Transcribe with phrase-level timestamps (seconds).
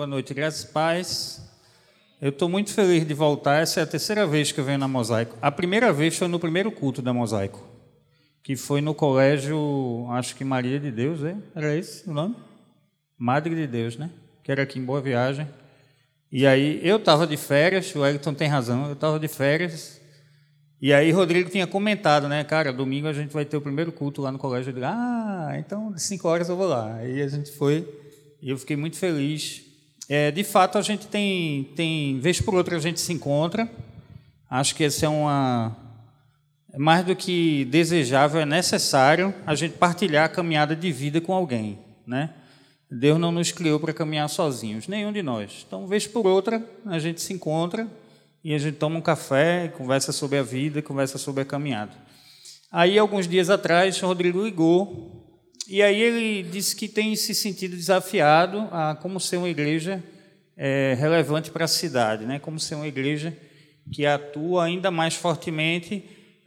[0.00, 1.42] Boa noite, graças paz.
[2.22, 3.60] Eu estou muito feliz de voltar.
[3.60, 5.36] Essa é a terceira vez que eu venho na Mosaico.
[5.42, 7.62] A primeira vez foi no primeiro culto da Mosaico,
[8.42, 11.36] que foi no colégio, acho que Maria de Deus, é?
[11.54, 12.34] era esse o nome?
[13.18, 14.08] Madre de Deus, né?
[14.42, 15.46] Que era aqui em Boa Viagem.
[16.32, 20.00] E aí eu estava de férias, o Wellington tem razão, eu estava de férias.
[20.80, 24.22] E aí Rodrigo tinha comentado, né, cara, domingo a gente vai ter o primeiro culto
[24.22, 24.70] lá no colégio.
[24.70, 26.94] Eu digo, ah, então de cinco horas eu vou lá.
[26.94, 27.86] Aí a gente foi
[28.40, 29.68] e eu fiquei muito feliz.
[30.12, 33.70] É, de fato, a gente tem, tem, vez por outra, a gente se encontra.
[34.50, 35.76] Acho que esse é uma.
[36.76, 41.78] Mais do que desejável, é necessário a gente partilhar a caminhada de vida com alguém.
[42.04, 42.30] Né?
[42.90, 45.64] Deus não nos criou para caminhar sozinhos, nenhum de nós.
[45.64, 47.86] Então, vez por outra, a gente se encontra
[48.42, 51.92] e a gente toma um café, conversa sobre a vida, conversa sobre a caminhada.
[52.72, 55.19] Aí, alguns dias atrás, o Rodrigo ligou
[55.70, 60.02] e aí ele disse que tem se sentido desafiado a como ser uma igreja
[60.56, 62.40] é, relevante para a cidade, né?
[62.40, 63.36] como ser uma igreja
[63.92, 66.02] que atua ainda mais fortemente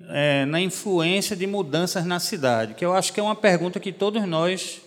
[0.10, 3.94] é, na influência de mudanças na cidade, que eu acho que é uma pergunta que
[3.94, 4.82] todos nós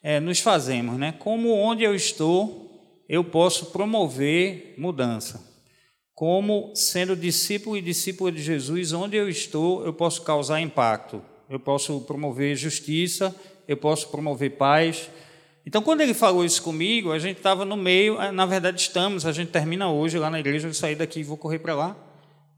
[0.00, 1.12] é, nos fazemos, né?
[1.18, 5.44] Como onde eu estou eu posso promover mudança?
[6.14, 11.20] Como sendo discípulo e discípula de Jesus, onde eu estou eu posso causar impacto?
[11.48, 13.34] Eu posso promover justiça,
[13.70, 15.08] eu posso promover paz.
[15.64, 19.24] Então, quando ele falou isso comigo, a gente estava no meio, eh, na verdade estamos,
[19.24, 21.96] a gente termina hoje lá na igreja, eu sair daqui e vou correr para lá.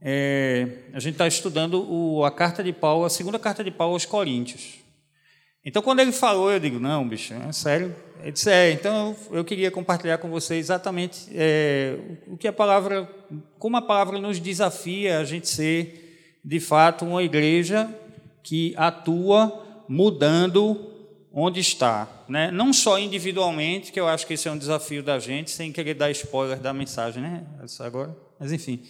[0.01, 3.93] É, a gente está estudando o, a carta de Paulo, a segunda carta de Paulo
[3.93, 4.79] aos Coríntios.
[5.63, 7.95] Então, quando ele falou, eu digo, não, bicho, é sério?
[8.23, 13.07] Ele disse, é, então eu queria compartilhar com você exatamente é, o que a palavra,
[13.59, 17.87] como a palavra nos desafia a gente ser, de fato, uma igreja
[18.43, 20.92] que atua mudando
[21.33, 22.25] onde está.
[22.29, 22.51] Né?
[22.51, 25.95] Não só individualmente, que eu acho que esse é um desafio da gente, sem querer
[25.95, 27.45] dar spoiler da mensagem, né?
[27.65, 28.83] Isso agora, mas enfim.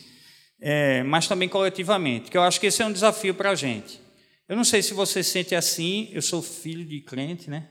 [0.60, 4.00] É, mas também coletivamente, que eu acho que esse é um desafio para a gente.
[4.48, 7.68] Eu não sei se você sente assim, eu sou filho de crente, né?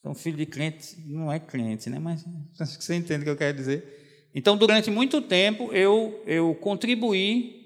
[0.00, 1.98] Então, filho de crente não é crente, né?
[1.98, 2.24] Mas
[2.60, 4.28] acho que você entende o que eu quero dizer.
[4.34, 7.56] Então, durante muito tempo, eu, eu contribuí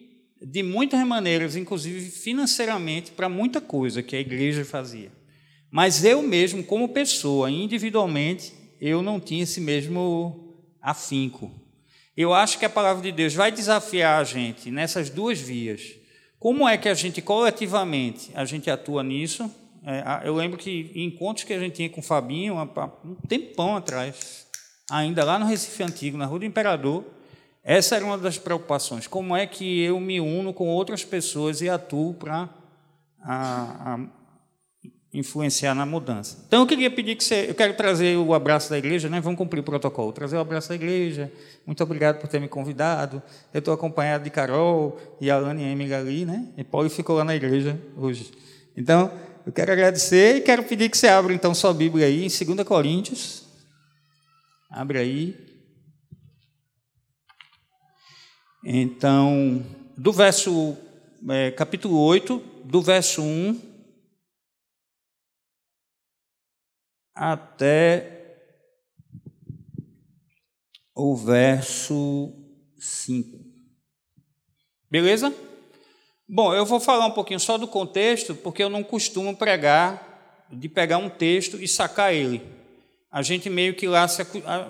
[0.41, 5.11] de muitas maneiras, inclusive financeiramente, para muita coisa que a igreja fazia.
[5.73, 11.51] Mas eu mesmo, como pessoa, individualmente, eu não tinha esse mesmo afinco.
[12.15, 15.95] Eu acho que a palavra de Deus vai desafiar a gente nessas duas vias.
[16.39, 19.51] Como é que a gente coletivamente a gente atua nisso?
[19.83, 22.55] É, eu lembro que encontros que a gente tinha com o Fabinho,
[23.03, 24.47] um tempão atrás,
[24.91, 27.03] ainda lá no Recife Antigo, na Rua do Imperador,
[27.65, 29.07] essa era uma das preocupações.
[29.07, 32.51] Como é que eu me uno com outras pessoas e atuo para
[35.13, 36.43] influenciar na mudança.
[36.47, 39.21] Então eu queria pedir que você, eu quero trazer o abraço da igreja, né?
[39.21, 41.31] Vamos cumprir o protocolo, trazer o abraço da igreja.
[41.67, 43.23] Muito obrigado por ter me convidado.
[43.53, 46.49] Eu estou acompanhado de Carol e a Ana e a Emily ali, né?
[46.57, 48.31] E Paulo ficou lá na igreja hoje.
[48.75, 49.13] Então
[49.45, 52.67] eu quero agradecer e quero pedir que você abra então sua Bíblia aí em 2
[52.67, 53.43] Coríntios.
[54.71, 55.37] Abre aí.
[58.65, 59.63] Então,
[59.99, 60.75] do verso,
[61.29, 63.72] é, capítulo 8, do verso 1
[67.15, 68.37] até
[70.95, 72.33] o verso
[72.79, 73.39] 5.
[74.91, 75.35] Beleza?
[76.29, 80.69] Bom, eu vou falar um pouquinho só do contexto, porque eu não costumo pregar de
[80.69, 82.43] pegar um texto e sacar ele.
[83.11, 84.07] A gente meio que lá,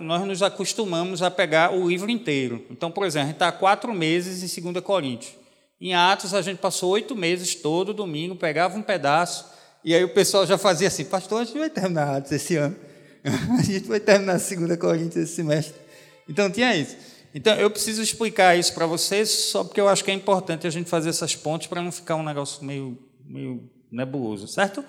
[0.00, 2.66] nós nos acostumamos a pegar o livro inteiro.
[2.70, 5.34] Então, por exemplo, a gente está há quatro meses em 2 Coríntios.
[5.80, 9.51] Em Atos, a gente passou oito meses, todo domingo, pegava um pedaço
[9.84, 12.76] e aí o pessoal já fazia assim, pastor, a gente vai terminar Atos esse ano.
[13.58, 15.80] A gente vai terminar a segunda Coríntios esse semestre.
[16.28, 16.96] Então tinha isso.
[17.32, 20.70] Então eu preciso explicar isso para vocês, só porque eu acho que é importante a
[20.70, 24.84] gente fazer essas pontes para não ficar um negócio meio, meio nebuloso, certo?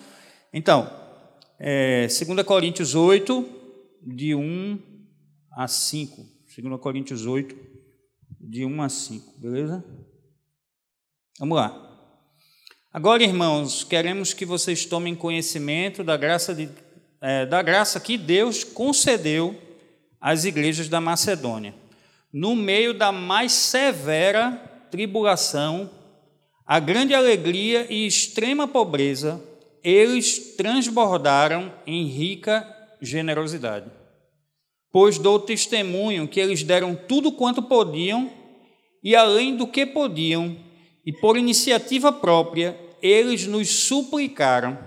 [0.52, 0.92] Então,
[1.60, 3.46] é, 2 Coríntios 8,
[4.02, 4.80] de 1
[5.54, 6.26] a 5.
[6.58, 7.56] 2 Coríntios 8,
[8.40, 9.84] de 1 a 5, beleza?
[11.40, 11.93] Vamos lá.
[12.96, 16.70] Agora, irmãos, queremos que vocês tomem conhecimento da graça, de,
[17.20, 19.60] é, da graça que Deus concedeu
[20.22, 21.74] às igrejas da Macedônia.
[22.32, 24.52] No meio da mais severa
[24.92, 25.90] tribulação,
[26.68, 29.44] a grande alegria e extrema pobreza,
[29.84, 32.64] eles transbordaram em rica
[33.02, 33.90] generosidade.
[34.92, 38.32] Pois dou testemunho que eles deram tudo quanto podiam
[39.04, 40.56] e além do que podiam,
[41.06, 44.78] e por iniciativa própria, eles nos suplicaram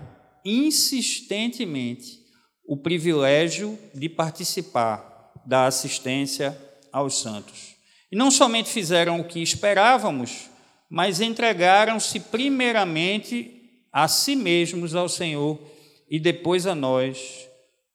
[0.43, 2.19] insistentemente
[2.65, 6.57] o privilégio de participar da assistência
[6.91, 7.75] aos santos.
[8.11, 10.49] E não somente fizeram o que esperávamos,
[10.89, 13.53] mas entregaram-se primeiramente
[13.91, 15.59] a si mesmos ao Senhor
[16.09, 17.47] e depois a nós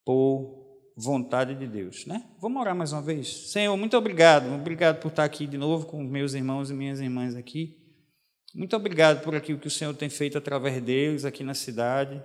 [0.04, 0.62] por
[0.96, 2.24] vontade de Deus, né?
[2.40, 3.50] Vamos orar mais uma vez.
[3.50, 7.34] Senhor, muito obrigado, obrigado por estar aqui de novo com meus irmãos e minhas irmãs
[7.34, 7.81] aqui.
[8.54, 12.22] Muito obrigado por aquilo que o Senhor tem feito através deles aqui na cidade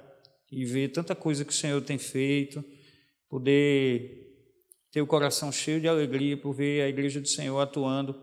[0.51, 2.63] e ver tanta coisa que o Senhor tem feito,
[3.29, 4.25] poder
[4.91, 8.15] ter o coração cheio de alegria por ver a igreja do Senhor atuando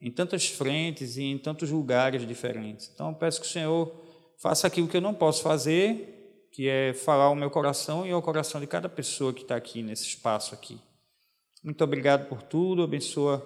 [0.00, 2.90] em tantas frentes e em tantos lugares diferentes.
[2.94, 4.00] Então, peço que o Senhor
[4.40, 8.22] faça aquilo que eu não posso fazer, que é falar ao meu coração e ao
[8.22, 10.80] coração de cada pessoa que está aqui nesse espaço aqui.
[11.64, 13.44] Muito obrigado por tudo, abençoa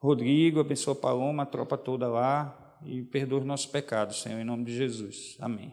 [0.00, 4.64] Rodrigo, abençoa Paloma, a tropa toda lá e perdoa os nossos pecados, Senhor, em nome
[4.64, 5.36] de Jesus.
[5.40, 5.72] Amém.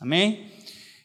[0.00, 0.46] Amém?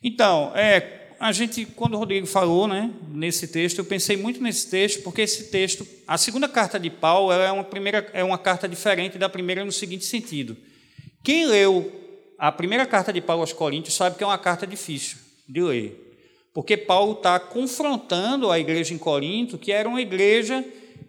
[0.01, 4.69] Então, é, a gente, quando o Rodrigo falou né, nesse texto, eu pensei muito nesse
[4.69, 8.67] texto, porque esse texto, a segunda carta de Paulo, é uma, primeira, é uma carta
[8.67, 10.57] diferente da primeira no seguinte sentido.
[11.23, 11.91] Quem leu
[12.37, 15.17] a primeira carta de Paulo aos Coríntios sabe que é uma carta difícil
[15.47, 16.13] de ler,
[16.53, 20.63] porque Paulo está confrontando a igreja em Corinto, que era uma igreja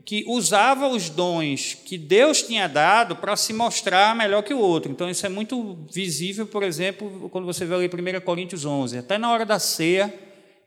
[0.05, 4.93] que usava os dons que Deus tinha dado para se mostrar melhor que o outro.
[4.93, 8.99] Então, isso é muito visível, por exemplo, quando você vê ali 1 Coríntios 11.
[8.99, 10.13] Até na hora da ceia,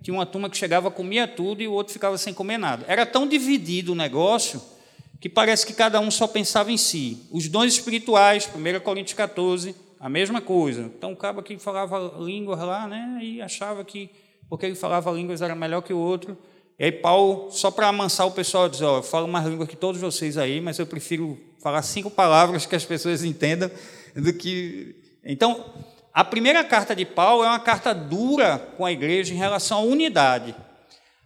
[0.01, 2.83] tinha uma turma que chegava, comia tudo e o outro ficava sem comer nada.
[2.87, 4.61] Era tão dividido o negócio
[5.19, 7.27] que parece que cada um só pensava em si.
[7.31, 10.91] Os dons espirituais, 1 Coríntios 14, a mesma coisa.
[10.97, 14.09] Então, o cabo que falava línguas lá, né, e achava que
[14.49, 16.37] porque ele falava línguas era melhor que o outro.
[16.79, 19.75] E aí Paulo, só para amansar o pessoal, diz, ó, eu falo mais língua que
[19.75, 23.71] todos vocês aí, mas eu prefiro falar cinco palavras que as pessoas entendam
[24.15, 24.95] do que...
[25.23, 25.73] Então,
[26.13, 29.81] a primeira carta de Paulo é uma carta dura com a igreja em relação à
[29.81, 30.55] unidade.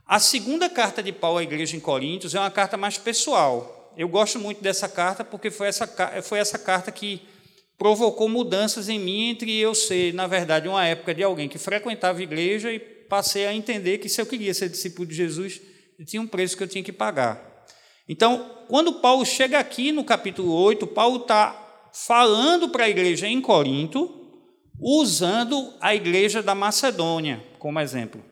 [0.08, 3.94] A segunda carta de Paulo à igreja em Coríntios é uma carta mais pessoal.
[3.98, 5.88] Eu gosto muito dessa carta porque foi essa,
[6.24, 7.22] foi essa carta que
[7.78, 12.20] provocou mudanças em mim entre eu ser, na verdade, uma época de alguém que frequentava
[12.20, 12.80] a igreja e
[13.12, 15.60] passei a entender que se eu queria ser discípulo de Jesus,
[16.06, 17.66] tinha um preço que eu tinha que pagar.
[18.08, 23.42] Então, quando Paulo chega aqui no capítulo 8, Paulo está falando para a igreja em
[23.42, 24.10] Corinto,
[24.80, 28.24] usando a igreja da Macedônia como exemplo.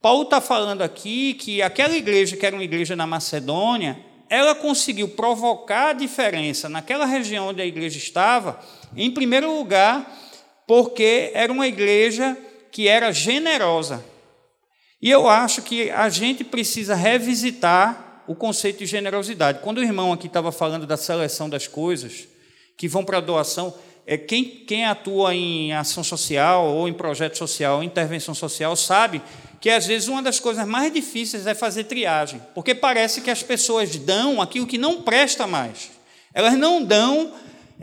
[0.00, 5.10] Paulo está falando aqui que aquela igreja, que era uma igreja na Macedônia, ela conseguiu
[5.10, 8.58] provocar a diferença naquela região onde a igreja estava,
[8.96, 10.10] em primeiro lugar,
[10.66, 12.34] porque era uma igreja
[12.70, 14.10] que era generosa.
[15.02, 19.58] E eu acho que a gente precisa revisitar o conceito de generosidade.
[19.58, 22.28] Quando o irmão aqui estava falando da seleção das coisas
[22.76, 23.74] que vão para a doação,
[24.06, 29.20] é, quem, quem atua em ação social ou em projeto social, intervenção social, sabe
[29.60, 33.42] que às vezes uma das coisas mais difíceis é fazer triagem, porque parece que as
[33.42, 35.90] pessoas dão aquilo que não presta mais.
[36.32, 37.32] Elas não dão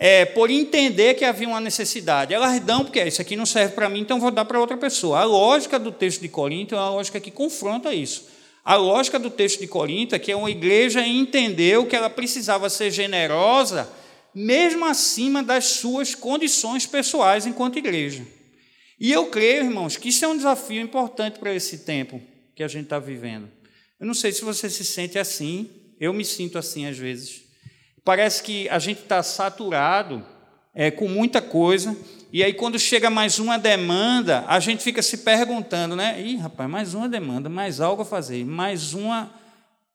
[0.02, 2.34] é, por entender que havia uma necessidade.
[2.34, 5.20] Elas dão porque isso aqui não serve para mim, então vou dar para outra pessoa.
[5.20, 8.30] A lógica do texto de Corinto é uma lógica que confronta isso.
[8.64, 12.92] A lógica do texto de Corinto é que uma igreja entendeu que ela precisava ser
[12.92, 13.90] generosa,
[14.34, 18.26] mesmo acima das suas condições pessoais enquanto igreja.
[18.98, 22.22] E eu creio, irmãos, que isso é um desafio importante para esse tempo
[22.56, 23.50] que a gente está vivendo.
[24.00, 27.49] Eu não sei se você se sente assim, eu me sinto assim às vezes.
[28.04, 30.26] Parece que a gente está saturado
[30.74, 31.96] é, com muita coisa,
[32.32, 36.22] e aí quando chega mais uma demanda, a gente fica se perguntando, né?
[36.22, 39.32] Ih, rapaz, mais uma demanda, mais algo a fazer, mais uma,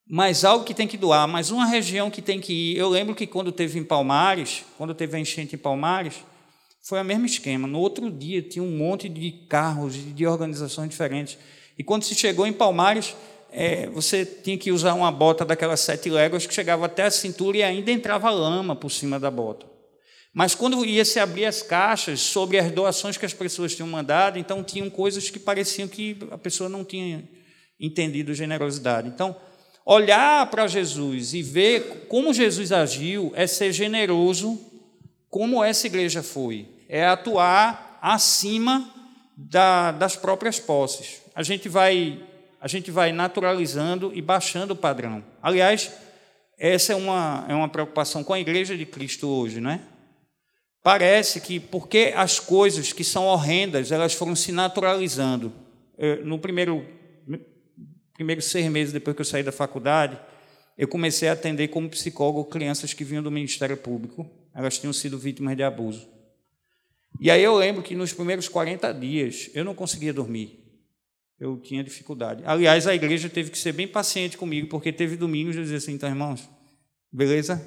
[0.06, 2.76] mais algo que tem que doar, mais uma região que tem que ir.
[2.76, 6.16] Eu lembro que quando teve em Palmares, quando teve a enchente em Palmares,
[6.82, 7.66] foi o mesmo esquema.
[7.66, 11.38] No outro dia tinha um monte de carros de organizações diferentes.
[11.78, 13.14] E quando se chegou em Palmares,
[13.56, 17.58] é, você tinha que usar uma bota daquelas sete léguas que chegava até a cintura
[17.58, 19.64] e ainda entrava lama por cima da bota.
[20.32, 24.36] Mas quando ia se abrir as caixas sobre as doações que as pessoas tinham mandado,
[24.36, 27.22] então tinham coisas que pareciam que a pessoa não tinha
[27.78, 29.06] entendido generosidade.
[29.06, 29.36] Então,
[29.86, 34.60] olhar para Jesus e ver como Jesus agiu é ser generoso,
[35.30, 38.92] como essa igreja foi, é atuar acima
[39.36, 41.22] da, das próprias posses.
[41.32, 42.33] A gente vai
[42.64, 45.22] a gente vai naturalizando e baixando o padrão.
[45.42, 45.92] Aliás,
[46.58, 49.82] essa é uma, é uma preocupação com a igreja de Cristo hoje, não é?
[50.82, 55.52] Parece que porque as coisas que são horrendas, elas foram se naturalizando.
[56.24, 56.86] No primeiro,
[58.14, 60.18] primeiro seis meses depois que eu saí da faculdade,
[60.78, 64.26] eu comecei a atender como psicólogo crianças que vinham do Ministério Público.
[64.54, 66.08] Elas tinham sido vítimas de abuso.
[67.20, 70.63] E aí eu lembro que nos primeiros 40 dias eu não conseguia dormir.
[71.38, 72.42] Eu tinha dificuldade.
[72.46, 75.92] Aliás, a igreja teve que ser bem paciente comigo, porque teve domingos eu dizia assim,
[75.92, 76.48] então, irmãos,
[77.12, 77.62] beleza?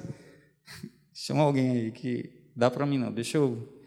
[1.12, 3.78] Chama alguém aí que dá para mim não, deixa eu.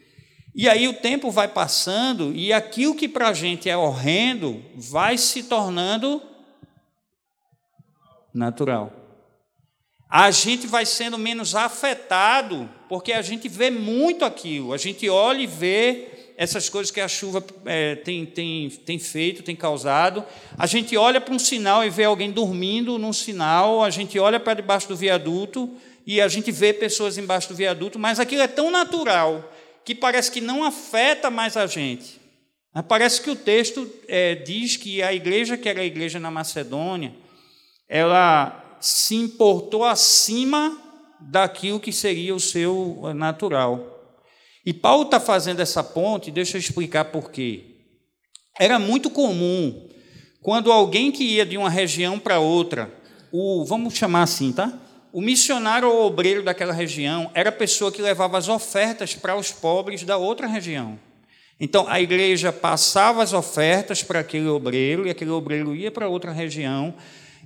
[0.54, 5.18] E aí o tempo vai passando e aquilo que para a gente é horrendo vai
[5.18, 6.22] se tornando
[8.34, 9.02] natural.
[10.10, 14.74] A gente vai sendo menos afetado, porque a gente vê muito aquilo.
[14.74, 16.11] A gente olha e vê
[16.42, 20.26] essas coisas que a chuva é, tem, tem, tem feito, tem causado.
[20.58, 24.40] A gente olha para um sinal e vê alguém dormindo num sinal, a gente olha
[24.40, 25.70] para debaixo do viaduto
[26.04, 29.54] e a gente vê pessoas embaixo do viaduto, mas aquilo é tão natural
[29.86, 32.20] que parece que não afeta mais a gente.
[32.88, 37.14] Parece que o texto é, diz que a igreja, que era a igreja na Macedônia,
[37.88, 40.76] ela se importou acima
[41.20, 44.01] daquilo que seria o seu natural.
[44.66, 47.66] E Paulo está fazendo essa ponte, deixa eu explicar por quê.
[48.60, 49.90] Era muito comum,
[50.42, 52.94] quando alguém que ia de uma região para outra,
[53.32, 54.78] o, vamos chamar assim, tá?
[55.14, 59.52] O missionário ou obreiro daquela região era a pessoa que levava as ofertas para os
[59.52, 60.98] pobres da outra região.
[61.60, 66.32] Então, a igreja passava as ofertas para aquele obreiro, e aquele obreiro ia para outra
[66.32, 66.94] região,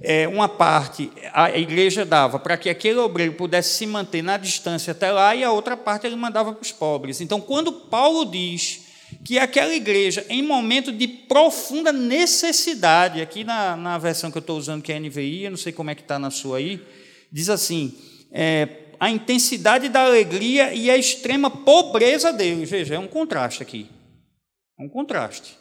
[0.01, 4.91] é, uma parte a igreja dava para que aquele obreiro pudesse se manter na distância
[4.91, 7.21] até lá, e a outra parte ele mandava para os pobres.
[7.21, 8.85] Então, quando Paulo diz
[9.23, 14.57] que aquela igreja, em momento de profunda necessidade, aqui na, na versão que eu estou
[14.57, 16.81] usando, que é a NVI, eu não sei como é que está na sua aí,
[17.31, 17.95] diz assim:
[18.31, 18.67] é,
[18.99, 22.69] a intensidade da alegria e a extrema pobreza deles.
[22.69, 23.89] Veja, é um contraste aqui.
[24.79, 25.57] É um contraste.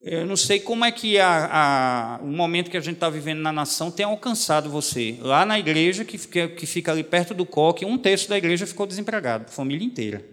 [0.00, 3.40] Eu não sei como é que a, a, o momento que a gente está vivendo
[3.40, 5.18] na nação tem alcançado você.
[5.20, 8.66] Lá na igreja, que fica, que fica ali perto do coque, um terço da igreja
[8.66, 10.24] ficou desempregado, família inteira.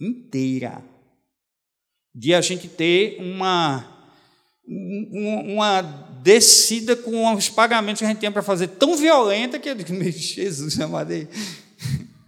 [0.00, 0.82] Inteira.
[2.14, 3.86] De a gente ter uma,
[4.66, 5.82] uma
[6.22, 9.92] descida com os pagamentos que a gente tinha para fazer tão violenta que eu digo,
[9.92, 11.12] meu Jesus amado,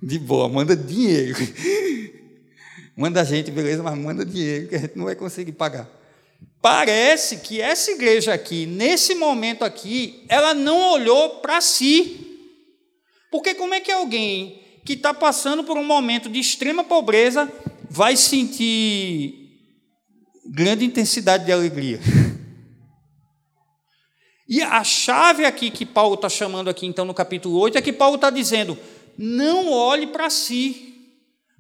[0.03, 1.39] de boa, manda dinheiro.
[2.97, 5.89] Manda a gente, beleza, mas manda dinheiro que a gente não vai conseguir pagar.
[6.63, 12.39] Parece que essa igreja aqui, nesse momento aqui, ela não olhou para si.
[13.31, 17.53] Porque como é que alguém que está passando por um momento de extrema pobreza
[17.91, 19.35] vai sentir
[20.47, 22.01] grande intensidade de alegria?
[24.49, 27.93] E a chave aqui que Paulo está chamando aqui, então, no capítulo 8, é que
[27.93, 28.79] Paulo está dizendo:
[29.19, 30.94] não olhe para si.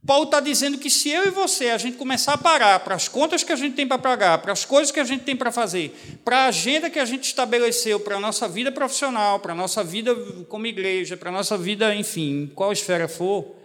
[0.06, 3.08] Paulo está dizendo que se eu e você a gente começar a parar para as
[3.08, 5.50] contas que a gente tem para pagar, para as coisas que a gente tem para
[5.50, 9.56] fazer, para a agenda que a gente estabeleceu para a nossa vida profissional, para a
[9.56, 10.14] nossa vida
[10.48, 13.56] como igreja, para a nossa vida, enfim, qual esfera for,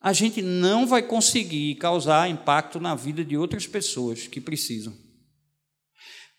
[0.00, 4.92] a gente não vai conseguir causar impacto na vida de outras pessoas que precisam.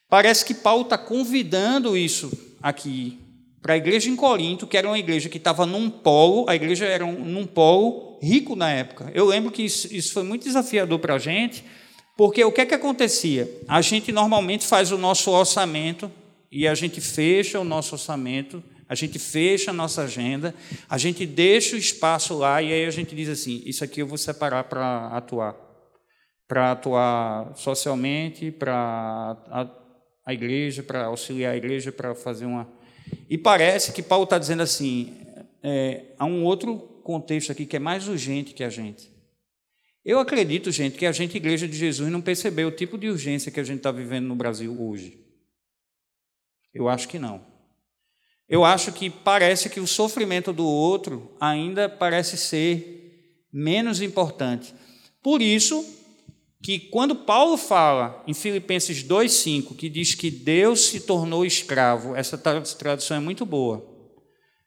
[0.09, 2.29] Parece que Paulo está convidando isso
[2.61, 3.24] aqui
[3.65, 6.85] para a igreja em Corinto, que era uma igreja que estava num polo, a igreja
[6.85, 9.09] era um, num polo rico na época.
[9.11, 11.65] Eu lembro que isso, isso foi muito desafiador para a gente,
[12.15, 13.49] porque o que é que acontecia?
[13.67, 16.11] A gente normalmente faz o nosso orçamento
[16.51, 20.53] e a gente fecha o nosso orçamento, a gente fecha a nossa agenda,
[20.87, 24.05] a gente deixa o espaço lá e aí a gente diz assim: isso aqui eu
[24.05, 25.55] vou separar para atuar.
[26.47, 28.75] Para atuar socialmente, para
[29.49, 29.67] a,
[30.23, 32.84] a igreja, para auxiliar a igreja, para fazer uma
[33.29, 35.17] e parece que Paulo está dizendo assim:
[35.63, 39.13] é, há um outro contexto aqui que é mais urgente que a gente.
[40.03, 43.51] Eu acredito, gente, que a gente, Igreja de Jesus, não percebeu o tipo de urgência
[43.51, 45.19] que a gente está vivendo no Brasil hoje.
[46.71, 47.43] Eu acho que não.
[48.47, 54.75] Eu acho que parece que o sofrimento do outro ainda parece ser menos importante.
[55.23, 55.83] Por isso,
[56.65, 62.39] que quando Paulo fala em Filipenses 2,5, que diz que Deus se tornou escravo, essa
[62.39, 63.85] tradução é muito boa.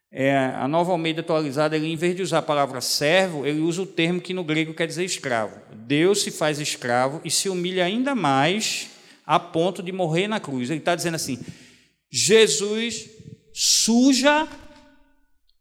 [0.09, 3.81] É, a nova Almeida atualizada, ele, em vez de usar a palavra servo, ele usa
[3.81, 5.59] o termo que no grego quer dizer escravo.
[5.75, 8.91] Deus se faz escravo e se humilha ainda mais
[9.25, 10.69] a ponto de morrer na cruz.
[10.69, 11.37] Ele está dizendo assim:
[12.09, 13.09] Jesus
[13.53, 14.47] suja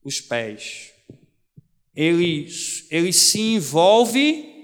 [0.04, 0.92] os pés.
[1.96, 2.46] Ele,
[2.92, 4.57] ele se envolve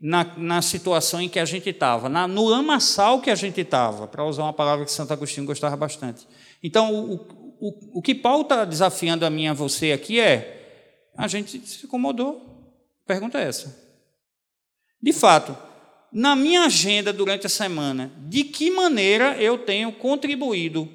[0.00, 4.24] na, na situação em que a gente estava, no lamaçal que a gente estava, para
[4.24, 6.26] usar uma palavra que Santo Agostinho gostava bastante.
[6.62, 7.14] Então, o,
[7.60, 11.84] o, o que Paulo está desafiando a mim a você aqui é: a gente se
[11.84, 12.46] incomodou.
[13.06, 13.78] Pergunta é essa.
[15.02, 15.56] De fato,
[16.12, 20.88] na minha agenda durante a semana, de que maneira eu tenho contribuído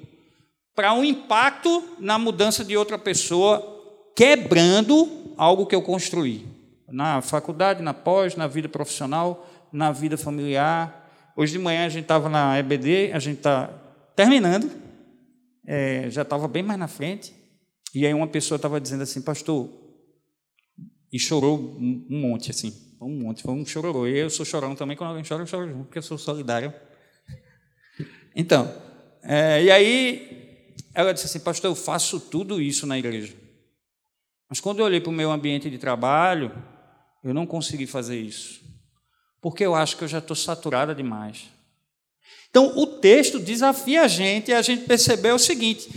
[0.74, 6.55] para um impacto na mudança de outra pessoa, quebrando algo que eu construí?
[6.88, 11.06] Na faculdade, na pós, na vida profissional, na vida familiar,
[11.38, 13.68] Hoje de manhã a gente estava na EBD, a gente está
[14.16, 14.70] terminando,
[15.66, 17.34] é, já estava bem mais na frente,
[17.94, 19.68] e aí uma pessoa estava dizendo assim, pastor,
[21.12, 24.06] e chorou um, um monte, assim, um monte, foi um chororô.
[24.06, 26.72] E eu sou chorão também, quando alguém chora, eu choro junto, porque eu sou solidário.
[28.34, 28.74] Então,
[29.22, 33.34] é, e aí ela disse assim, pastor, eu faço tudo isso na igreja.
[34.48, 36.50] Mas quando eu olhei para o meu ambiente de trabalho,
[37.26, 38.60] eu não consegui fazer isso.
[39.40, 41.46] Porque eu acho que eu já estou saturada demais.
[42.48, 45.90] Então, o texto desafia a gente a gente perceber o seguinte: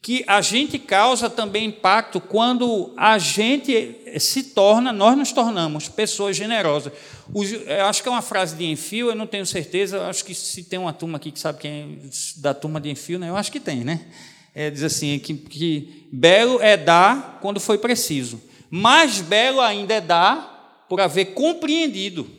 [0.00, 6.36] que a gente causa também impacto quando a gente se torna, nós nos tornamos pessoas
[6.36, 6.92] generosas.
[7.34, 10.62] Eu acho que é uma frase de Enfio, eu não tenho certeza, acho que se
[10.62, 13.28] tem uma turma aqui que sabe quem é da turma de Enfio, né?
[13.28, 14.06] eu acho que tem, né?
[14.54, 18.40] É, diz assim, que, que belo é dar quando foi preciso,
[18.70, 20.55] mais belo ainda é dar
[20.88, 22.30] por haver compreendido.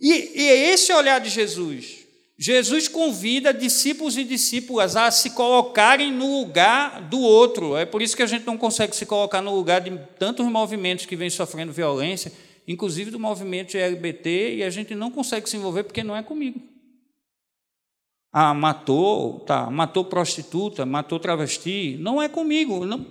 [0.00, 2.06] E, e é esse olhar de Jesus.
[2.38, 7.76] Jesus convida discípulos e discípulas a se colocarem no lugar do outro.
[7.76, 11.06] É por isso que a gente não consegue se colocar no lugar de tantos movimentos
[11.06, 12.30] que vêm sofrendo violência,
[12.68, 16.60] inclusive do movimento LGBT, e a gente não consegue se envolver porque não é comigo.
[18.30, 22.84] Ah, matou, tá, matou prostituta, matou travesti, não é comigo.
[22.84, 23.06] Não.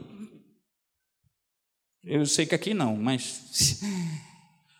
[2.03, 3.79] Eu sei que aqui não, mas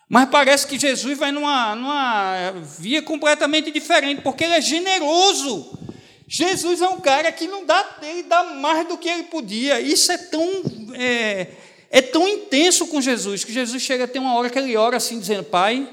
[0.07, 5.79] Mas parece que Jesus vai numa, numa via completamente diferente, porque ele é generoso.
[6.27, 9.79] Jesus é um cara que não dá, ele dá mais do que ele podia.
[9.79, 10.47] Isso é tão,
[10.93, 11.47] é,
[11.89, 14.97] é tão intenso com Jesus, que Jesus chega a ter uma hora que ele ora
[14.97, 15.91] assim, dizendo: Pai,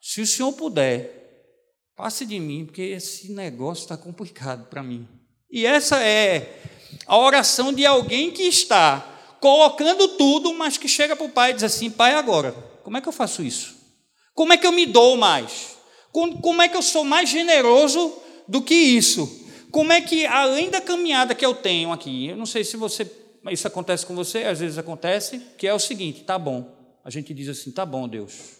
[0.00, 1.16] se o Senhor puder,
[1.96, 5.08] passe de mim, porque esse negócio está complicado para mim.
[5.50, 6.56] E essa é
[7.04, 9.06] a oração de alguém que está
[9.40, 13.00] colocando tudo, mas que chega para o pai e diz assim: Pai, agora como é
[13.00, 13.76] que eu faço isso?
[14.34, 15.78] Como é que eu me dou mais?
[16.12, 18.12] Como é que eu sou mais generoso
[18.48, 19.46] do que isso?
[19.70, 23.10] Como é que, além da caminhada que eu tenho aqui, eu não sei se você,
[23.50, 26.76] isso acontece com você, às vezes acontece, que é o seguinte: tá bom.
[27.04, 28.58] A gente diz assim: tá bom, Deus.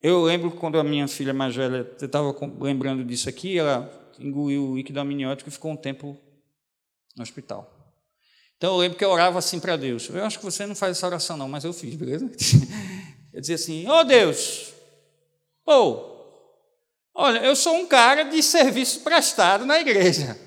[0.00, 4.70] Eu lembro quando a minha filha mais velha, eu estava lembrando disso aqui, ela engoliu
[4.70, 6.18] o líquido amniótico e ficou um tempo
[7.16, 7.81] no hospital.
[8.62, 10.08] Então eu lembro que eu orava assim para Deus.
[10.08, 12.30] Eu acho que você não faz essa oração, não, mas eu fiz, beleza?
[13.34, 14.72] Eu dizia assim: Ó oh, Deus,
[15.64, 16.54] ou,
[17.14, 20.38] olha, eu sou um cara de serviço prestado na igreja.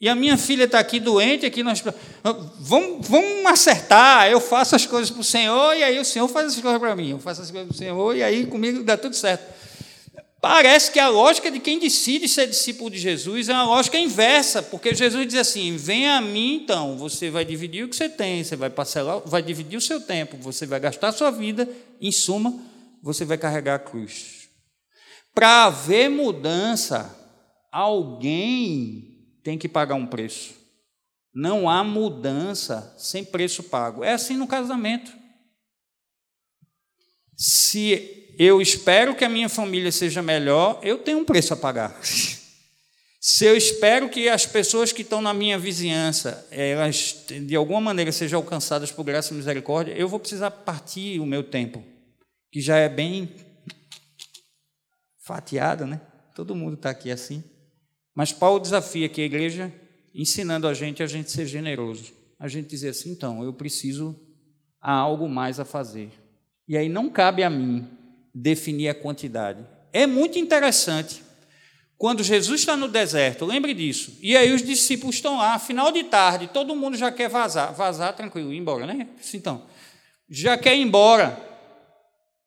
[0.00, 1.82] E a minha filha está aqui doente, aqui nós.
[2.60, 6.54] Vamos, vamos acertar, eu faço as coisas para o Senhor, e aí o Senhor faz
[6.54, 7.10] as coisas para mim.
[7.10, 9.59] Eu faço as coisas para o Senhor, e aí comigo dá tudo certo.
[10.40, 14.62] Parece que a lógica de quem decide ser discípulo de Jesus é uma lógica inversa,
[14.62, 18.42] porque Jesus diz assim: venha a mim, então, você vai dividir o que você tem,
[18.42, 21.68] você vai parcelar, vai dividir o seu tempo, você vai gastar a sua vida,
[22.00, 22.58] em suma,
[23.02, 24.48] você vai carregar a cruz.
[25.34, 27.14] Para haver mudança,
[27.70, 30.54] alguém tem que pagar um preço.
[31.34, 34.02] Não há mudança sem preço pago.
[34.02, 35.12] É assim no casamento.
[37.36, 42.00] Se eu espero que a minha família seja melhor, eu tenho um preço a pagar.
[43.20, 48.10] Se eu espero que as pessoas que estão na minha vizinhança, elas de alguma maneira
[48.10, 51.84] sejam alcançadas por graça e misericórdia, eu vou precisar partir o meu tempo,
[52.50, 53.30] que já é bem
[55.18, 56.00] fatiado, né?
[56.34, 57.44] Todo mundo está aqui assim.
[58.14, 59.70] Mas Paulo desafia que a igreja,
[60.14, 64.18] ensinando a gente a gente ser generoso, a gente dizer assim, então, eu preciso
[64.80, 66.10] há algo mais a fazer.
[66.66, 67.99] E aí não cabe a mim
[68.34, 69.66] definir a quantidade.
[69.92, 71.22] É muito interessante.
[71.96, 74.16] Quando Jesus está no deserto, lembre disso.
[74.22, 77.74] E aí os discípulos estão lá, final de tarde, todo mundo já quer vazar.
[77.74, 79.06] Vazar, tranquilo, ir embora, né?
[79.34, 79.66] Então,
[80.26, 81.38] já quer ir embora.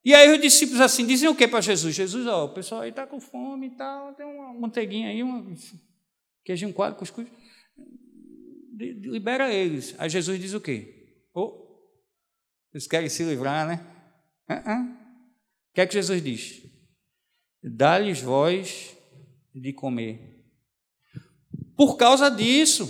[0.04, 1.94] E aí os discípulos assim dizem o que para Jesus?
[1.94, 5.56] Jesus, ó, o pessoal aí está com fome e tal, tem uma manteiguinha aí, um
[6.44, 7.28] queijinho quadro, cuscuz.
[8.76, 9.94] Libera eles.
[10.00, 11.22] Aí Jesus diz o quê?
[11.34, 11.64] Oh,
[12.74, 13.86] eles querem se livrar, né?
[14.50, 15.03] Uh -uh.
[15.74, 16.62] O que é que Jesus diz?
[17.64, 18.96] Dá-lhes voz
[19.56, 20.46] de comer.
[21.76, 22.88] Por causa disso,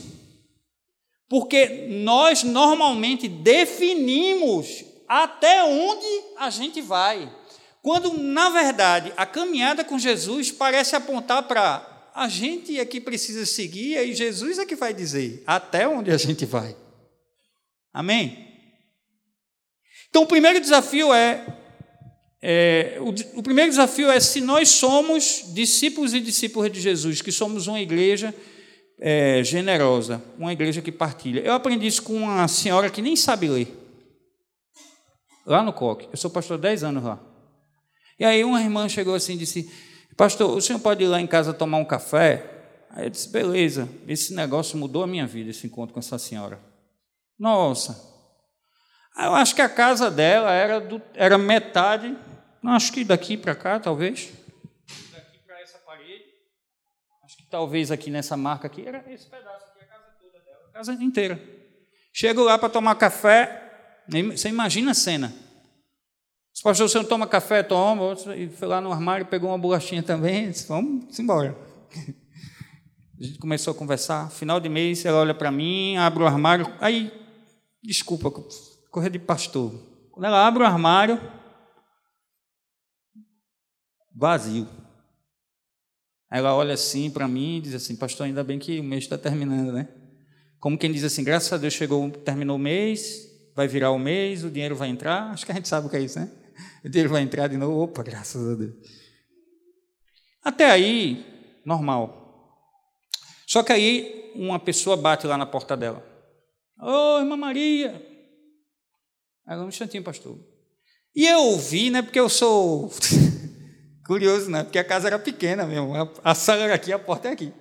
[1.30, 6.06] porque nós normalmente definimos até onde
[6.38, 7.34] a gente vai,
[7.82, 13.46] quando na verdade a caminhada com Jesus parece apontar para a gente é que precisa
[13.46, 16.76] seguir e Jesus é que vai dizer até onde a gente vai.
[17.94, 18.46] Amém?
[20.10, 21.63] Então o primeiro desafio é
[22.46, 27.32] é, o, o, primeiro desafio é se nós somos discípulos e discípulas de Jesus, que
[27.32, 28.36] somos uma igreja
[29.00, 31.40] é, generosa, uma igreja que partilha.
[31.40, 33.74] Eu aprendi isso com uma senhora que nem sabe ler,
[35.46, 36.10] lá no Coque.
[36.12, 37.18] Eu sou pastor há 10 anos lá.
[38.20, 39.72] E aí uma irmã chegou assim e disse:
[40.18, 42.46] Pastor, o senhor pode ir lá em casa tomar um café?
[42.90, 46.60] Aí eu disse: Beleza, esse negócio mudou a minha vida, esse encontro com essa senhora.
[47.40, 47.98] Nossa,
[49.18, 52.14] eu acho que a casa dela era, do, era metade,
[52.72, 54.32] acho que daqui para cá, talvez.
[55.12, 56.24] Daqui para essa parede.
[57.26, 60.70] Acho que talvez aqui nessa marca aqui, era esse pedaço aqui, a casa toda dela,
[60.70, 61.42] a casa inteira.
[62.14, 65.34] Chego lá para tomar café, você imagina a cena.
[66.54, 68.14] Se pastor, você não toma café, toma.
[68.36, 71.58] E foi lá no armário, pegou uma bolachinha também, disse, vamos embora.
[73.20, 74.30] A gente começou a conversar.
[74.32, 76.72] Final de mês, ela olha para mim, abre o armário.
[76.82, 77.12] Aí,
[77.82, 78.30] desculpa,
[78.92, 79.74] Correr de pastor.
[80.12, 81.22] Quando ela abre o armário,
[84.14, 84.68] vazio.
[86.32, 89.18] Ela olha assim para mim e diz assim, pastor, ainda bem que o mês está
[89.18, 89.88] terminando, né?
[90.60, 94.44] Como quem diz assim, graças a Deus chegou, terminou o mês, vai virar o mês,
[94.44, 95.32] o dinheiro vai entrar.
[95.32, 96.32] Acho que a gente sabe o que é isso, né?
[96.84, 97.82] O dinheiro vai entrar de novo.
[97.82, 98.74] Opa, graças a Deus.
[100.44, 101.26] Até aí,
[101.66, 102.22] normal.
[103.46, 106.04] Só que aí uma pessoa bate lá na porta dela.
[106.80, 108.14] Ô, oh, irmã Maria,
[109.46, 110.40] Agora um instantinho, pastor.
[111.16, 112.90] E eu ouvi, né, porque eu sou
[114.06, 117.32] curioso, né, porque a casa era pequena mesmo, a sala era aqui, a porta é
[117.32, 117.54] aqui.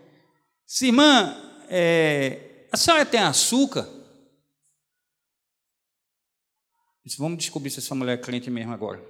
[0.66, 1.36] Disse, irmã,
[1.68, 3.88] é, a senhora tem açúcar?
[7.04, 9.04] Disse, vamos descobrir se essa mulher é crente mesmo agora.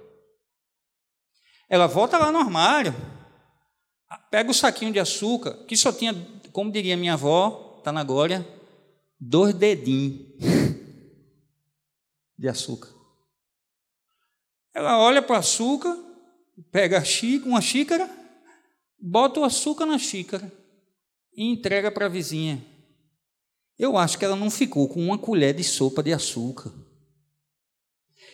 [1.69, 2.93] Ela volta lá no armário,
[4.29, 6.13] pega o saquinho de açúcar, que só tinha,
[6.51, 8.47] como diria minha avó, está na glória,
[9.19, 10.27] dois dedinhos
[12.37, 12.89] de açúcar.
[14.73, 15.95] Ela olha para o açúcar,
[16.71, 17.03] pega
[17.45, 18.09] uma xícara,
[18.99, 20.51] bota o açúcar na xícara
[21.35, 22.63] e entrega para a vizinha.
[23.77, 26.71] Eu acho que ela não ficou com uma colher de sopa de açúcar.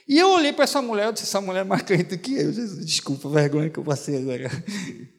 [0.07, 2.51] E eu olhei para essa mulher, eu disse, essa mulher é mais crente que eu.
[2.51, 4.49] Desculpa a vergonha que eu passei agora.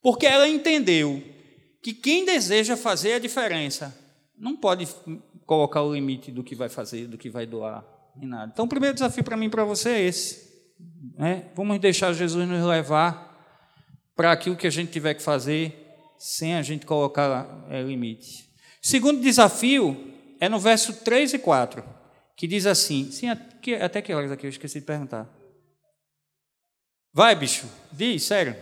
[0.00, 1.22] Porque ela entendeu
[1.82, 3.96] que quem deseja fazer a diferença
[4.36, 4.88] não pode
[5.46, 7.84] colocar o limite do que vai fazer, do que vai doar,
[8.16, 8.50] nem nada.
[8.52, 10.51] Então, o primeiro desafio para mim e para você é esse.
[11.16, 11.50] Né?
[11.54, 13.30] Vamos deixar Jesus nos levar
[14.14, 15.76] para aquilo que a gente tiver que fazer,
[16.18, 18.50] sem a gente colocar é, limite.
[18.80, 21.84] Segundo desafio é no verso 3 e 4,
[22.36, 24.46] que diz assim: sim, até que horas aqui?
[24.46, 25.28] Eu esqueci de perguntar.
[27.12, 28.56] Vai, bicho, diz, sério.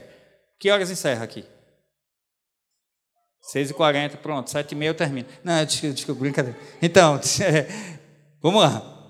[0.58, 1.44] Que horas encerra aqui?
[3.54, 5.28] 6h40, pronto, 7h30 eu termino.
[5.42, 6.58] Não, desculpa, desculpa brincadeira.
[6.82, 7.66] Então, é,
[8.42, 9.00] vamos lá.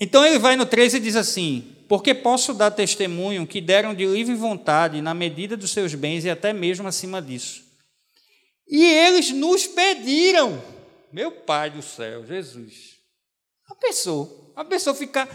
[0.00, 4.06] Então ele vai no 13 e diz assim: Porque posso dar testemunho que deram de
[4.06, 7.64] livre vontade, na medida dos seus bens e até mesmo acima disso.
[8.68, 10.62] E eles nos pediram,
[11.12, 12.94] meu Pai do céu, Jesus.
[13.68, 15.28] A pessoa, a pessoa ficar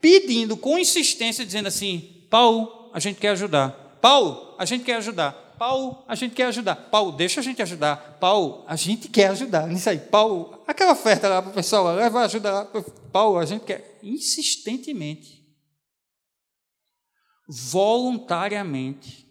[0.00, 3.98] pedindo com insistência, dizendo assim: Paulo, a gente quer ajudar.
[4.00, 5.32] Paulo, a gente quer ajudar.
[5.58, 6.74] Paulo, a gente quer ajudar.
[6.74, 8.16] Paulo, deixa a gente ajudar.
[8.18, 9.66] Paulo, a gente quer ajudar.
[9.66, 12.68] Nisso aí, Paulo, aquela oferta lá para o pessoal, leva ajuda lá.
[13.12, 13.98] Paulo, a gente quer.
[14.02, 15.37] Insistentemente.
[17.48, 19.26] Voluntariamente.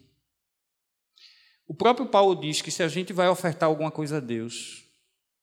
[1.66, 4.84] O próprio Paulo diz que se a gente vai ofertar alguma coisa a Deus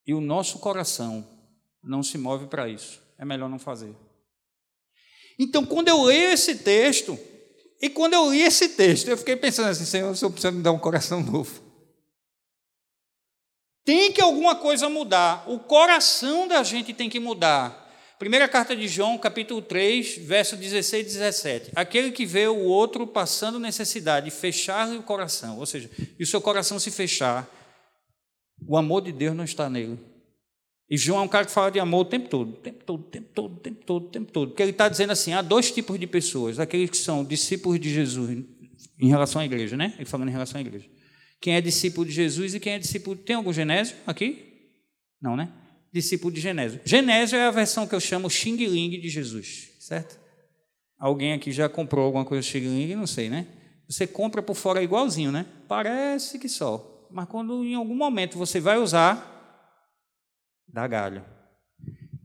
[0.06, 1.26] e o nosso coração
[1.82, 3.96] não se move para isso, é melhor não fazer.
[5.38, 7.18] Então, quando eu leio esse texto,
[7.82, 10.64] e quando eu li esse texto, eu fiquei pensando assim: Senhor, o Senhor precisa me
[10.64, 11.64] dar um coração novo.
[13.84, 15.48] Tem que alguma coisa mudar.
[15.48, 17.85] O coração da gente tem que mudar.
[18.18, 21.72] Primeira carta de João, capítulo 3, verso 16 e 17.
[21.76, 26.40] Aquele que vê o outro passando necessidade, fechar-lhe o coração, ou seja, e o seu
[26.40, 27.50] coração se fechar,
[28.66, 30.00] o amor de Deus não está nele.
[30.90, 33.02] E João é um cara que fala de amor o tempo todo, o tempo todo,
[33.02, 34.48] o tempo todo, o tempo todo, o tempo todo.
[34.50, 37.90] Porque ele está dizendo assim: há dois tipos de pessoas, aqueles que são discípulos de
[37.90, 38.46] Jesus
[39.00, 39.94] em relação à igreja, né?
[39.98, 40.86] Ele falando em relação à igreja.
[41.42, 43.16] Quem é discípulo de Jesus e quem é discípulo.
[43.16, 44.72] Tem algum Genésio aqui?
[45.22, 45.52] Não, né?
[45.96, 46.82] Discípulo de Genésio.
[46.84, 50.20] Genésio é a versão que eu chamo Xing Ling de Jesus, certo?
[51.00, 52.96] Alguém aqui já comprou alguma coisa Xing Ling?
[52.96, 53.48] Não sei, né?
[53.88, 55.46] Você compra por fora igualzinho, né?
[55.70, 57.08] Parece que só.
[57.10, 59.80] Mas quando em algum momento você vai usar,
[60.68, 61.24] dá galho.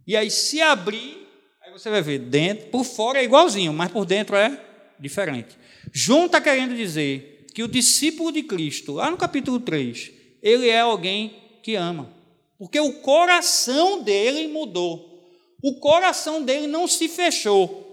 [0.04, 1.28] E aí, se abrir,
[1.62, 4.60] aí você vai ver, dentro, por fora é igualzinho, mas por dentro é
[4.98, 5.56] diferente.
[5.92, 10.10] João está querendo dizer que o discípulo de Cristo, lá no capítulo 3,
[10.42, 12.18] ele é alguém que ama.
[12.60, 15.24] Porque o coração dele mudou.
[15.64, 17.88] O coração dele não se fechou.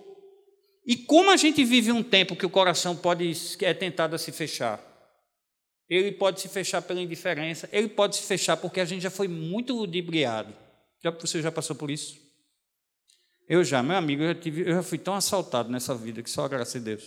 [0.86, 4.30] E como a gente vive um tempo que o coração pode é tentado a se
[4.34, 4.84] fechar?
[5.90, 9.30] Ele pode se fechar pela indiferença, ele pode se fechar porque a gente já foi
[9.30, 10.54] muito ludibriado.
[11.02, 12.18] Já, você já passou por isso?
[13.48, 16.30] Eu já, meu amigo, eu já, tive, eu já fui tão assaltado nessa vida que
[16.30, 17.04] só graças a Deus.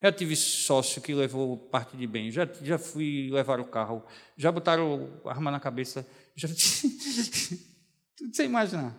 [0.00, 4.04] Já tive sócio que levou parte de bem, já, já fui levar o carro,
[4.36, 6.06] já botaram arma na cabeça,
[6.40, 6.48] já.
[8.16, 8.96] Tudo sem imaginar.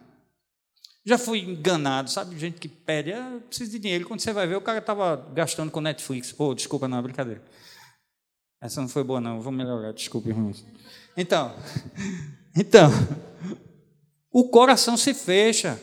[1.04, 2.38] Já fui enganado, sabe?
[2.38, 4.08] Gente que pede, ah, preciso de dinheiro.
[4.08, 6.34] Quando você vai ver, o cara estava gastando com Netflix.
[6.38, 7.44] Oh, desculpa, não, é brincadeira.
[8.62, 9.42] Essa não foi boa, não.
[9.42, 10.64] Vou melhorar, desculpe, irmãos.
[11.18, 11.56] Então,
[12.56, 12.92] então,
[14.32, 15.82] o coração se fecha.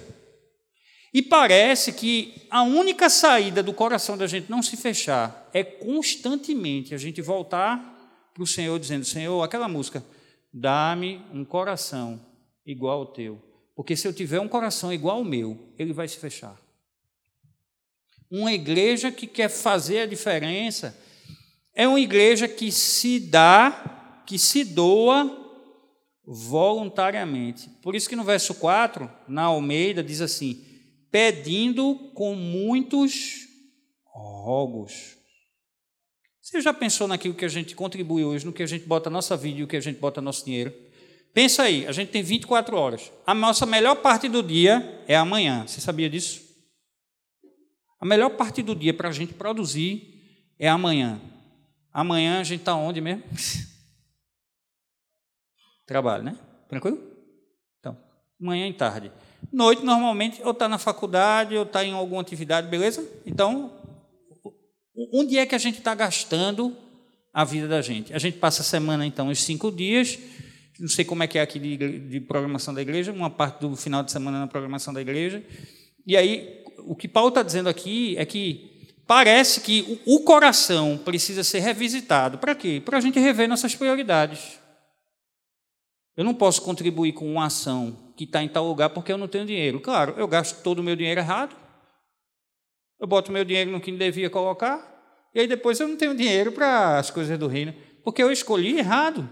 [1.12, 6.94] E parece que a única saída do coração da gente não se fechar é constantemente
[6.94, 7.98] a gente voltar
[8.32, 10.04] para o Senhor dizendo: Senhor, aquela música,
[10.60, 12.20] dá-me um coração
[12.66, 13.40] igual ao teu.
[13.74, 16.56] Porque se eu tiver um coração igual ao meu, ele vai se fechar.
[18.30, 20.98] Uma igreja que quer fazer a diferença
[21.74, 25.46] é uma igreja que se dá, que se doa
[26.26, 27.70] voluntariamente.
[27.82, 30.62] Por isso que no verso 4, na Almeida, diz assim:
[31.10, 33.46] pedindo com muitos
[34.04, 35.17] rogos.
[36.48, 39.36] Você já pensou naquilo que a gente contribui hoje, no que a gente bota nossa
[39.36, 40.72] vida e o que a gente bota nosso dinheiro?
[41.34, 43.12] Pensa aí, a gente tem 24 horas.
[43.26, 45.66] A nossa melhor parte do dia é amanhã.
[45.66, 46.40] Você sabia disso?
[48.00, 50.24] A melhor parte do dia para a gente produzir
[50.58, 51.20] é amanhã.
[51.92, 53.24] Amanhã a gente está onde mesmo?
[55.86, 56.38] Trabalho, né?
[56.66, 56.98] Tranquilo?
[57.78, 57.94] Então,
[58.40, 59.12] manhã e tarde.
[59.52, 63.06] Noite, normalmente, ou está na faculdade, ou está em alguma atividade, beleza?
[63.26, 63.77] Então,
[65.12, 66.76] onde é que a gente está gastando
[67.32, 68.12] a vida da gente?
[68.12, 70.18] A gente passa a semana, então, os cinco dias,
[70.78, 73.76] não sei como é que é aqui de, de programação da igreja, uma parte do
[73.76, 75.42] final de semana na programação da igreja,
[76.06, 81.44] e aí, o que Paulo está dizendo aqui é que parece que o coração precisa
[81.44, 82.38] ser revisitado.
[82.38, 82.80] Para quê?
[82.82, 84.58] Para a gente rever nossas prioridades.
[86.16, 89.28] Eu não posso contribuir com uma ação que está em tal lugar porque eu não
[89.28, 89.80] tenho dinheiro.
[89.80, 91.54] Claro, eu gasto todo o meu dinheiro errado.
[93.00, 94.98] Eu boto meu dinheiro no que devia colocar,
[95.34, 98.78] e aí depois eu não tenho dinheiro para as coisas do reino, porque eu escolhi
[98.78, 99.28] errado.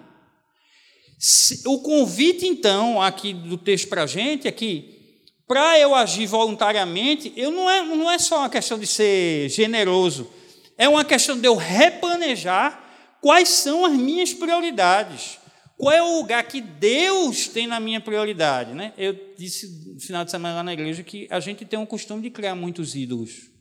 [1.65, 7.33] O convite, então, aqui do texto para a gente é que, para eu agir voluntariamente,
[7.37, 10.31] eu não é, não é só uma questão de ser generoso,
[10.77, 12.85] é uma questão de eu replanejar
[13.21, 15.39] quais são as minhas prioridades.
[15.79, 18.73] Qual é o lugar que Deus tem na minha prioridade?
[18.73, 18.95] Né?
[18.97, 22.23] Eu disse no final de semana lá na igreja que a gente tem um costume
[22.23, 23.56] de criar muitos ídolos.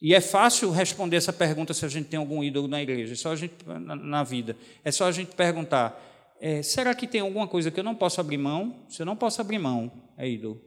[0.00, 3.16] E é fácil responder essa pergunta se a gente tem algum ídolo na igreja, é
[3.16, 4.56] só a gente, na, na vida.
[4.82, 6.00] É só a gente perguntar:
[6.40, 8.86] é, será que tem alguma coisa que eu não posso abrir mão?
[8.88, 10.60] Se eu não posso abrir mão, é ídolo.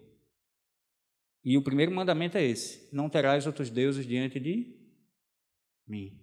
[1.43, 4.78] E o primeiro mandamento é esse: não terás outros deuses diante de
[5.88, 6.19] mim.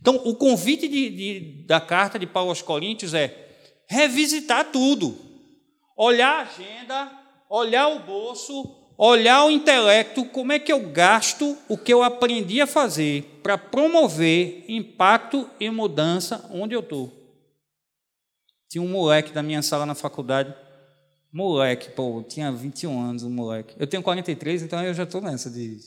[0.00, 3.50] Então, o convite de, de, da carta de Paulo aos Coríntios é
[3.88, 5.16] revisitar tudo,
[5.96, 11.76] olhar a agenda, olhar o bolso, olhar o intelecto, como é que eu gasto o
[11.76, 17.12] que eu aprendi a fazer para promover impacto e mudança onde eu estou.
[18.68, 20.54] Tinha um moleque da minha sala na faculdade,
[21.32, 23.74] moleque, pô, tinha 21 anos, um moleque.
[23.78, 25.78] Eu tenho 43, então eu já estou nessa de.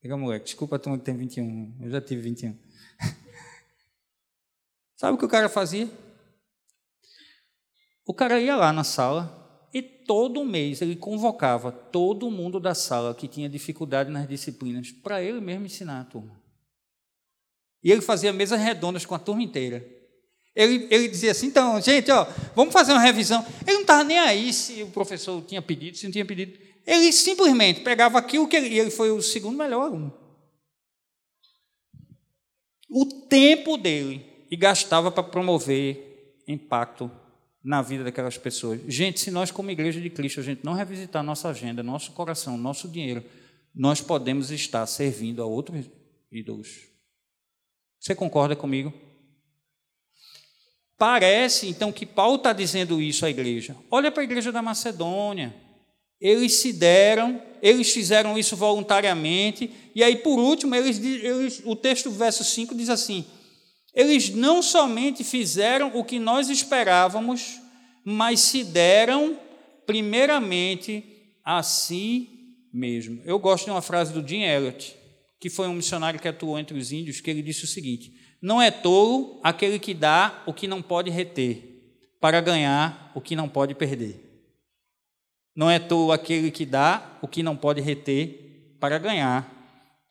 [0.00, 2.56] Pega moleque, desculpa a turma que tem 21, eu já tive 21.
[4.96, 5.90] Sabe o que o cara fazia?
[8.06, 9.39] O cara ia lá na sala
[10.10, 15.40] todo mês ele convocava todo mundo da sala que tinha dificuldade nas disciplinas para ele
[15.40, 16.36] mesmo ensinar a turma.
[17.80, 19.88] E ele fazia mesas redondas com a turma inteira.
[20.52, 23.46] Ele, ele dizia assim: então, gente, ó, vamos fazer uma revisão.
[23.64, 26.58] Ele não estava nem aí se o professor tinha pedido, se não tinha pedido.
[26.84, 30.12] Ele simplesmente pegava aquilo que ele, e ele foi o segundo melhor aluno.
[32.90, 37.08] O tempo dele e gastava para promover impacto
[37.62, 38.80] na vida daquelas pessoas.
[38.88, 42.56] Gente, se nós, como igreja de Cristo, a gente não revisitar nossa agenda, nosso coração,
[42.56, 43.22] nosso dinheiro,
[43.74, 45.84] nós podemos estar servindo a outros
[46.32, 46.88] ídolos.
[47.98, 48.92] Você concorda comigo?
[50.96, 53.76] Parece, então, que Paulo está dizendo isso à igreja.
[53.90, 55.54] Olha para a igreja da Macedônia.
[56.20, 62.10] Eles se deram, eles fizeram isso voluntariamente, e aí, por último, eles, eles, o texto,
[62.10, 63.24] verso 5, diz assim:
[63.94, 67.60] eles não somente fizeram o que nós esperávamos,
[68.04, 69.38] mas se deram
[69.86, 71.04] primeiramente
[71.44, 72.28] a si
[72.72, 73.20] mesmo.
[73.24, 74.96] Eu gosto de uma frase do Jim Elliot,
[75.40, 78.62] que foi um missionário que atuou entre os índios, que ele disse o seguinte: Não
[78.62, 81.62] é tolo aquele que dá o que não pode reter,
[82.20, 84.26] para ganhar o que não pode perder.
[85.56, 89.56] Não é tolo aquele que dá o que não pode reter, para ganhar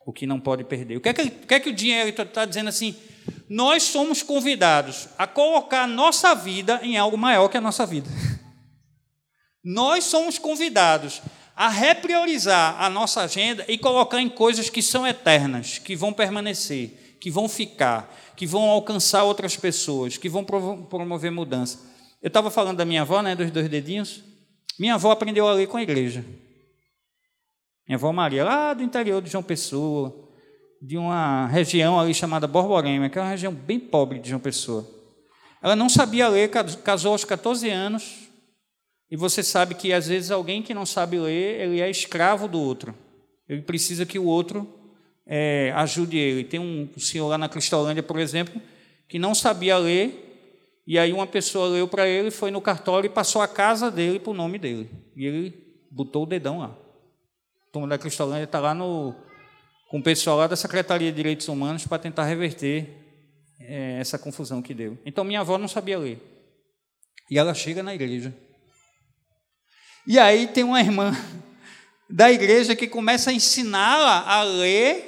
[0.06, 0.98] o que não pode perder.
[0.98, 2.96] O que é que, o, que, é que Jim Elliot está dizendo assim?
[3.50, 8.10] Nós somos convidados a colocar a nossa vida em algo maior que a nossa vida.
[9.64, 11.22] Nós somos convidados
[11.56, 17.18] a repriorizar a nossa agenda e colocar em coisas que são eternas, que vão permanecer,
[17.20, 21.80] que vão ficar, que vão alcançar outras pessoas, que vão promover mudança.
[22.22, 24.24] Eu estava falando da minha avó, né, dos dois dedinhos.
[24.80, 26.24] Minha avó aprendeu a ler com a igreja.
[27.86, 30.29] Minha avó Maria, lá do interior de João Pessoa,
[30.82, 34.88] de uma região ali chamada Borborema, que é uma região bem pobre de João Pessoa.
[35.62, 38.30] Ela não sabia ler, casou aos 14 anos,
[39.12, 42.60] e você sabe que às vezes alguém que não sabe ler, ele é escravo do
[42.60, 42.96] outro.
[43.48, 44.68] Ele precisa que o outro
[45.26, 46.44] é, ajude ele.
[46.44, 48.62] Tem um senhor lá na Cristolândia, por exemplo,
[49.08, 50.28] que não sabia ler,
[50.86, 54.20] e aí uma pessoa leu para ele, foi no cartório e passou a casa dele
[54.20, 54.90] para o nome dele.
[55.16, 55.54] E ele
[55.92, 56.68] botou o dedão lá.
[56.68, 59.14] A turma da Cristolândia está lá no,
[59.90, 62.88] com o pessoal lá da Secretaria de Direitos Humanos para tentar reverter
[63.60, 64.98] é, essa confusão que deu.
[65.04, 66.22] Então minha avó não sabia ler.
[67.30, 68.34] E ela chega na igreja.
[70.08, 71.12] E aí tem uma irmã
[72.10, 75.06] da igreja que começa a ensiná-la a ler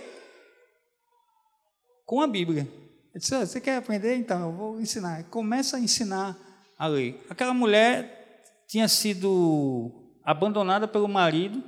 [2.05, 2.67] com a Bíblia.
[3.13, 4.15] Eu disse, ah, você quer aprender?
[4.15, 5.23] Então, eu vou ensinar.
[5.25, 6.37] Começa a ensinar
[6.77, 7.23] a ler.
[7.29, 9.91] Aquela mulher tinha sido
[10.23, 11.63] abandonada pelo marido,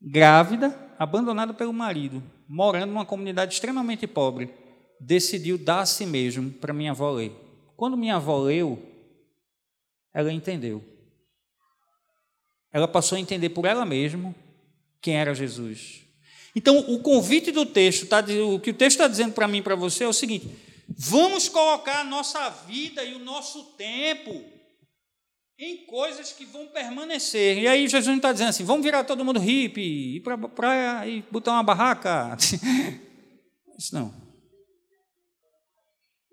[0.00, 4.52] grávida, abandonada pelo marido, morando numa comunidade extremamente pobre.
[5.00, 7.32] Decidiu dar a si mesmo para minha avó ler.
[7.76, 8.82] Quando minha avó leu,
[10.12, 10.82] ela entendeu
[12.72, 14.34] ela passou a entender por ela mesma
[15.00, 16.02] quem era Jesus.
[16.54, 19.62] Então, o convite do texto, tá, o que o texto está dizendo para mim e
[19.62, 20.48] para você é o seguinte:
[20.88, 24.44] vamos colocar a nossa vida e o nosso tempo
[25.58, 27.58] em coisas que vão permanecer.
[27.58, 30.48] E aí Jesus não está dizendo assim, vamos virar todo mundo hippie, ir para a
[30.48, 32.36] praia e botar uma barraca.
[33.76, 34.14] Isso não.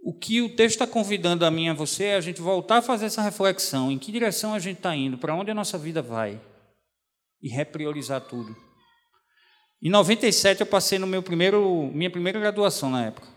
[0.03, 2.77] O que o texto está convidando a mim e a você é a gente voltar
[2.77, 5.79] a fazer essa reflexão: em que direção a gente está indo, para onde a nossa
[5.79, 6.39] vida vai,
[7.41, 8.55] e repriorizar tudo.
[9.81, 13.27] Em 97 eu passei no meu primeiro, minha primeira graduação na época.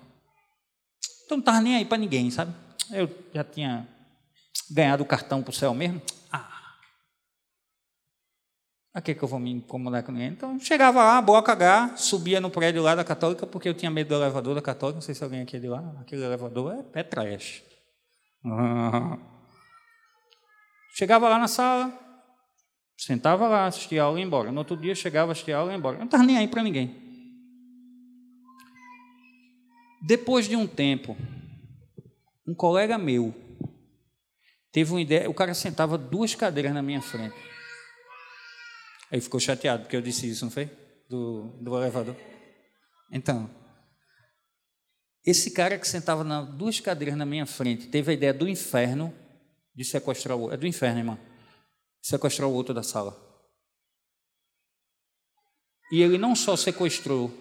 [1.25, 2.55] Então não estava nem aí para ninguém, sabe?
[2.93, 3.89] Eu já tinha
[4.71, 6.03] ganhado o cartão para o céu mesmo.
[8.99, 10.31] A que, que eu vou me incomodar com ninguém?
[10.31, 14.09] Então, chegava lá, bloco H, subia no prédio lá da Católica, porque eu tinha medo
[14.09, 14.97] do elevador da Católica.
[14.97, 15.95] Não sei se alguém aqui é de lá.
[16.01, 17.63] Aquele elevador é, é trash.
[20.97, 21.97] Chegava lá na sala,
[22.97, 24.51] sentava lá, assistia a aula e ia embora.
[24.51, 25.95] No outro dia, chegava, assistia a aula e ia embora.
[25.95, 27.07] Eu não estava nem aí para ninguém.
[30.03, 31.17] Depois de um tempo,
[32.45, 33.33] um colega meu
[34.73, 35.29] teve uma ideia.
[35.29, 37.37] O cara sentava duas cadeiras na minha frente.
[39.11, 40.67] Aí ficou chateado porque eu disse isso, não foi?
[41.09, 42.15] Do, do elevador.
[43.11, 43.51] Então,
[45.25, 49.15] esse cara que sentava na duas cadeiras na minha frente teve a ideia do inferno
[49.75, 50.55] de sequestrar o outro.
[50.55, 51.19] É do inferno, irmão.
[52.03, 53.17] Sequestrar o outro da sala.
[55.91, 57.33] E ele não só sequestrou,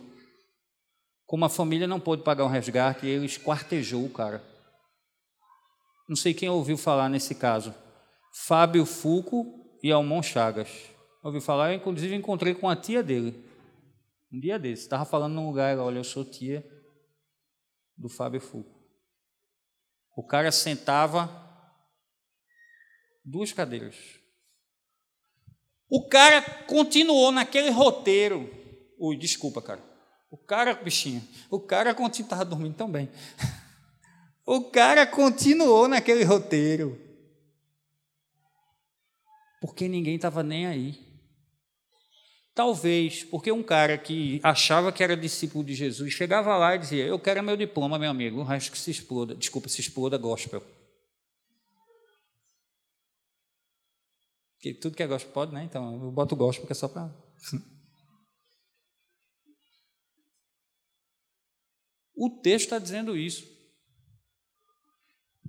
[1.25, 4.41] como a família não pôde pagar o resgate, ele esquartejou o cara.
[6.07, 7.73] Não sei quem ouviu falar nesse caso.
[8.45, 9.45] Fábio Fulco
[9.83, 10.69] e Almon Chagas.
[11.23, 11.71] Ouviu falar?
[11.71, 13.43] Eu, inclusive, encontrei com a tia dele.
[14.31, 14.83] Um dia desse.
[14.83, 16.65] Estava falando num lugar, olha, eu sou tia
[17.97, 18.77] do Fábio Fulco.
[20.15, 21.29] O cara sentava
[23.23, 23.95] duas cadeiras.
[25.89, 28.49] O cara continuou naquele roteiro.
[28.99, 29.81] Ui, desculpa, cara.
[30.29, 33.09] O cara, bichinho, o cara estava dormindo tão bem.
[34.49, 36.97] O cara continuou naquele roteiro.
[39.59, 41.05] Porque ninguém estava nem aí.
[42.55, 47.05] Talvez, porque um cara que achava que era discípulo de Jesus chegava lá e dizia:
[47.05, 49.35] Eu quero meu diploma, meu amigo, o resto que se exploda.
[49.35, 50.63] Desculpa, se exploda gospel.
[54.53, 55.65] Porque tudo que é gospel pode, né?
[55.65, 57.13] Então eu boto gospel porque é só para.
[62.15, 63.56] o texto está dizendo isso.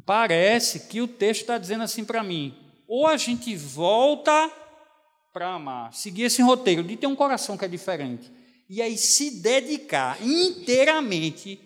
[0.04, 2.54] Parece que o texto está dizendo assim para mim:
[2.86, 4.50] ou a gente volta
[5.32, 8.30] para amar, seguir esse roteiro de ter um coração que é diferente,
[8.68, 11.60] e aí se dedicar inteiramente,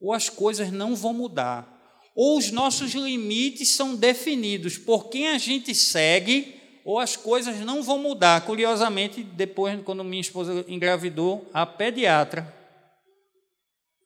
[0.00, 1.76] ou as coisas não vão mudar,
[2.14, 7.82] ou os nossos limites são definidos por quem a gente segue, ou as coisas não
[7.82, 8.40] vão mudar.
[8.42, 12.54] Curiosamente, depois, quando minha esposa engravidou, a pediatra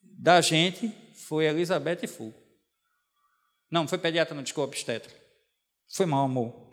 [0.02, 2.32] da gente foi Elizabeth Fu.
[3.70, 5.12] Não, foi pediatra, não, desculpa, obstetra.
[5.88, 6.68] Foi mal, amor.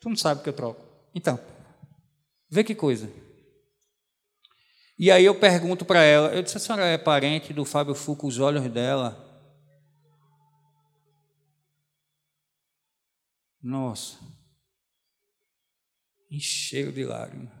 [0.00, 0.84] Tu não sabe que eu troco.
[1.14, 1.38] Então,
[2.50, 3.08] Vê que coisa.
[4.98, 8.26] E aí eu pergunto para ela, eu disse, a senhora é parente do Fábio Fuco,
[8.26, 9.28] os olhos dela?
[13.62, 14.18] Nossa.
[16.30, 17.52] encheram de lágrimas.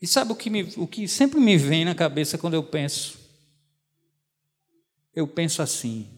[0.00, 3.18] E sabe o que, me, o que sempre me vem na cabeça quando eu penso?
[5.12, 6.08] Eu penso assim: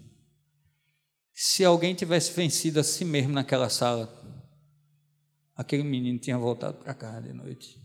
[1.33, 4.09] se alguém tivesse vencido a si mesmo naquela sala,
[5.55, 7.81] aquele menino tinha voltado para casa de noite.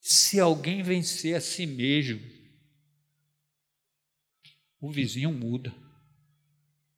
[0.00, 2.20] Se alguém vencer a si mesmo,
[4.80, 5.74] o vizinho muda.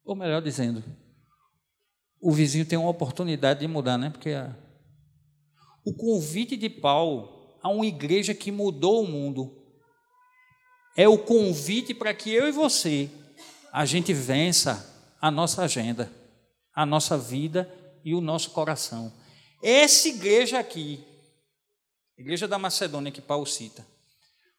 [0.05, 0.83] Ou melhor dizendo,
[2.21, 4.11] o vizinho tem uma oportunidade de mudar, né?
[4.11, 4.57] Porque a...
[5.85, 9.66] o convite de Paulo a uma igreja que mudou o mundo
[10.97, 13.11] é o convite para que eu e você
[13.73, 16.11] a gente vença a nossa agenda,
[16.75, 17.71] a nossa vida
[18.03, 19.13] e o nosso coração.
[19.63, 21.05] Essa igreja aqui,
[22.17, 23.87] igreja da Macedônia que Paulo cita,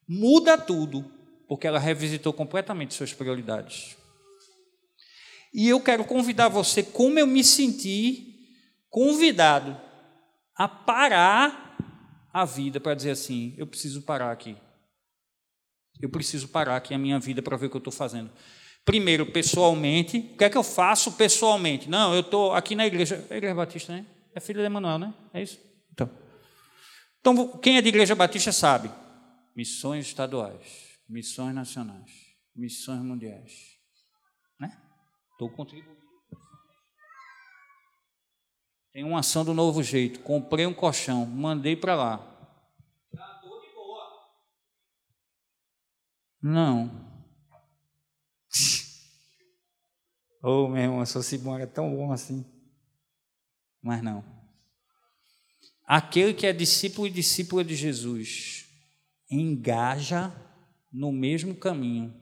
[0.08, 1.04] muda tudo,
[1.48, 3.98] porque ela revisitou completamente suas prioridades.
[5.54, 8.36] E eu quero convidar você, como eu me senti
[8.90, 9.80] convidado
[10.56, 11.78] a parar
[12.32, 14.56] a vida para dizer assim: eu preciso parar aqui.
[16.02, 18.30] Eu preciso parar aqui a minha vida para ver o que eu estou fazendo.
[18.86, 21.90] Primeiro, pessoalmente, o que é que eu faço pessoalmente?
[21.90, 24.06] Não, eu estou aqui na igreja, a igreja batista, né?
[24.34, 25.14] É filha de Emanuel, né?
[25.34, 25.60] É isso?
[25.92, 26.10] Então.
[27.20, 28.90] Então, quem é de igreja batista sabe.
[29.56, 32.12] Missões estaduais, missões nacionais,
[32.56, 33.78] missões mundiais.
[34.60, 34.72] Né?
[35.34, 35.98] Estou contribuindo.
[38.94, 40.22] Tem uma ação do novo jeito.
[40.22, 42.37] Comprei um colchão, mandei para lá.
[46.42, 47.08] Não.
[50.42, 52.46] Oh, meu irmão, essa Simão é tão bom assim.
[53.82, 54.24] Mas não.
[55.86, 58.66] Aquele que é discípulo e discípula de Jesus
[59.30, 60.34] engaja
[60.92, 62.14] no mesmo caminho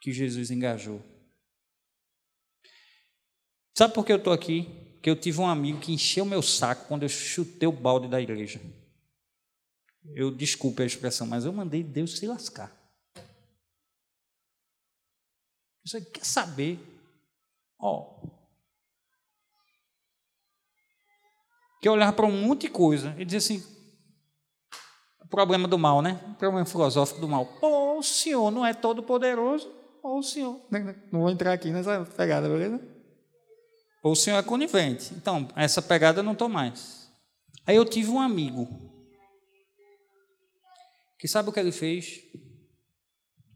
[0.00, 1.02] que Jesus engajou.
[3.74, 4.64] Sabe por que eu estou aqui?
[4.94, 8.20] Porque eu tive um amigo que encheu meu saco quando eu chutei o balde da
[8.20, 8.60] igreja.
[10.14, 12.79] Eu desculpe a expressão, mas eu mandei Deus se lascar.
[15.90, 16.78] Você quer saber?
[17.76, 18.22] Ó.
[21.82, 23.60] Quer olhar para um monte de coisa e dizer assim:
[25.28, 26.14] problema do mal, né?
[26.38, 27.44] Problema filosófico do mal.
[27.44, 29.68] Pô, o senhor não é todo poderoso,
[30.00, 30.60] ou o senhor.
[31.10, 32.80] Não vou entrar aqui nessa pegada, beleza?
[34.04, 35.12] Ou o senhor é conivente.
[35.14, 37.10] Então, essa pegada eu não estou mais.
[37.66, 38.68] Aí eu tive um amigo
[41.18, 42.20] que sabe o que ele fez?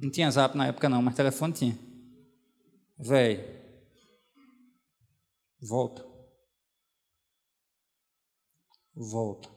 [0.01, 1.94] Não tinha zap na época, não, mas telefone tinha.
[2.99, 3.43] Velho,
[5.61, 6.05] volta.
[8.95, 9.49] Volta.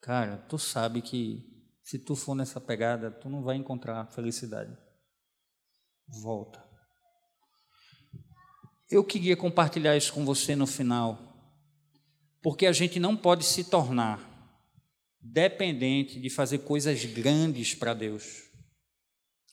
[0.00, 1.52] Cara, tu sabe que
[1.84, 4.76] se tu for nessa pegada, tu não vai encontrar felicidade.
[6.08, 6.62] Volta.
[8.90, 11.18] Eu queria compartilhar isso com você no final,
[12.42, 14.30] porque a gente não pode se tornar
[15.20, 18.50] dependente de fazer coisas grandes para Deus.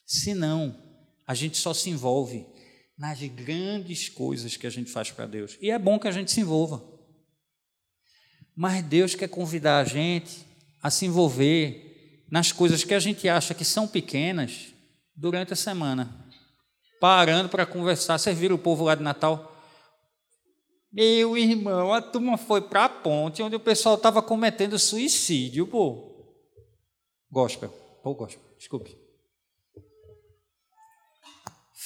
[0.05, 0.88] Senão,
[1.30, 2.43] a gente só se envolve
[2.97, 5.59] nas grandes coisas que a gente faz para Deus.
[5.61, 6.84] E é bom que a gente se envolva.
[8.55, 10.43] Mas Deus quer convidar a gente
[10.82, 14.73] a se envolver nas coisas que a gente acha que são pequenas
[15.15, 16.27] durante a semana.
[16.99, 18.17] Parando para conversar.
[18.34, 19.55] Viram o povo lá de Natal?
[20.91, 26.25] Meu irmão, a turma foi para a ponte onde o pessoal estava cometendo suicídio, pô.
[27.30, 27.69] Gospel.
[28.01, 28.41] Pô, gospel.
[28.57, 28.98] Desculpe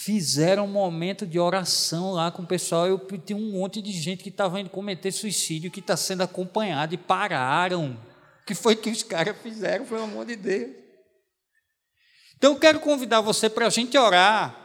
[0.03, 2.87] fizeram um momento de oração lá com o pessoal.
[2.87, 6.93] Eu tinha um monte de gente que estava indo cometer suicídio, que está sendo acompanhado
[6.93, 7.97] e pararam.
[8.41, 10.71] O que foi que os caras fizeram, pelo amor de Deus?
[12.37, 14.59] Então eu quero convidar você para a gente orar.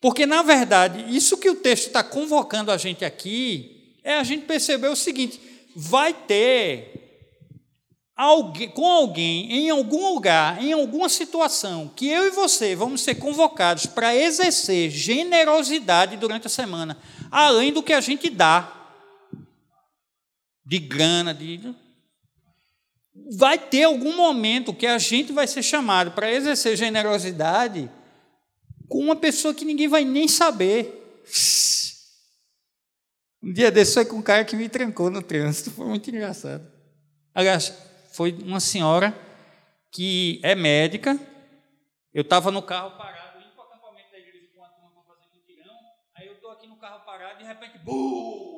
[0.00, 4.46] Porque, na verdade, isso que o texto está convocando a gente aqui é a gente
[4.46, 5.40] perceber o seguinte:
[5.76, 7.01] vai ter
[8.16, 13.16] alguém, com alguém, em algum lugar, em alguma situação, que eu e você vamos ser
[13.16, 16.96] convocados para exercer generosidade durante a semana,
[17.30, 18.80] além do que a gente dá
[20.64, 21.74] de grana, de
[23.36, 27.90] vai ter algum momento que a gente vai ser chamado para exercer generosidade
[28.88, 31.22] com uma pessoa que ninguém vai nem saber.
[33.42, 36.66] Um dia desse foi com um cara que me trancou no trânsito, foi muito engraçado.
[37.34, 37.72] Aliás,
[38.12, 39.14] foi uma senhora
[39.90, 41.18] que é médica.
[42.12, 45.14] Eu estava no carro parado, indo para o acampamento da igreja com a turma para
[45.14, 45.74] fazer mutirão.
[46.14, 48.52] Aí eu estou aqui no carro parado e de repente, bum!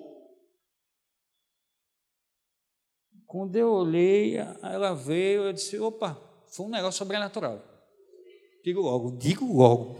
[3.26, 7.62] Quando eu olhei, ela veio, eu disse: opa, foi um negócio sobrenatural.
[8.64, 9.96] Digo logo, digo logo.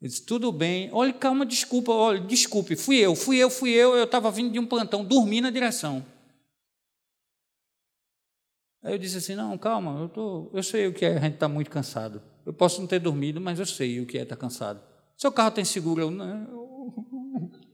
[0.00, 0.88] Eu disse, tudo bem.
[0.92, 4.58] Olha, calma, desculpa, olha, desculpe, fui eu, fui eu, fui eu, eu estava vindo de
[4.58, 6.04] um plantão, dormi na direção.
[8.82, 11.34] Aí eu disse assim, não, calma, eu, tô, eu sei o que é a gente
[11.34, 12.22] estar tá muito cansado.
[12.46, 14.80] Eu posso não ter dormido, mas eu sei o que é estar tá cansado.
[15.16, 16.02] Seu carro tem seguro?
[16.02, 17.58] Eu, não.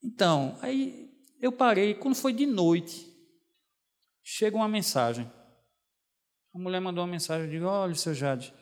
[0.00, 3.06] Então, aí eu parei, quando foi de noite,
[4.22, 5.30] chega uma mensagem.
[6.54, 8.54] A mulher mandou uma mensagem, eu digo, olha, seu Jade,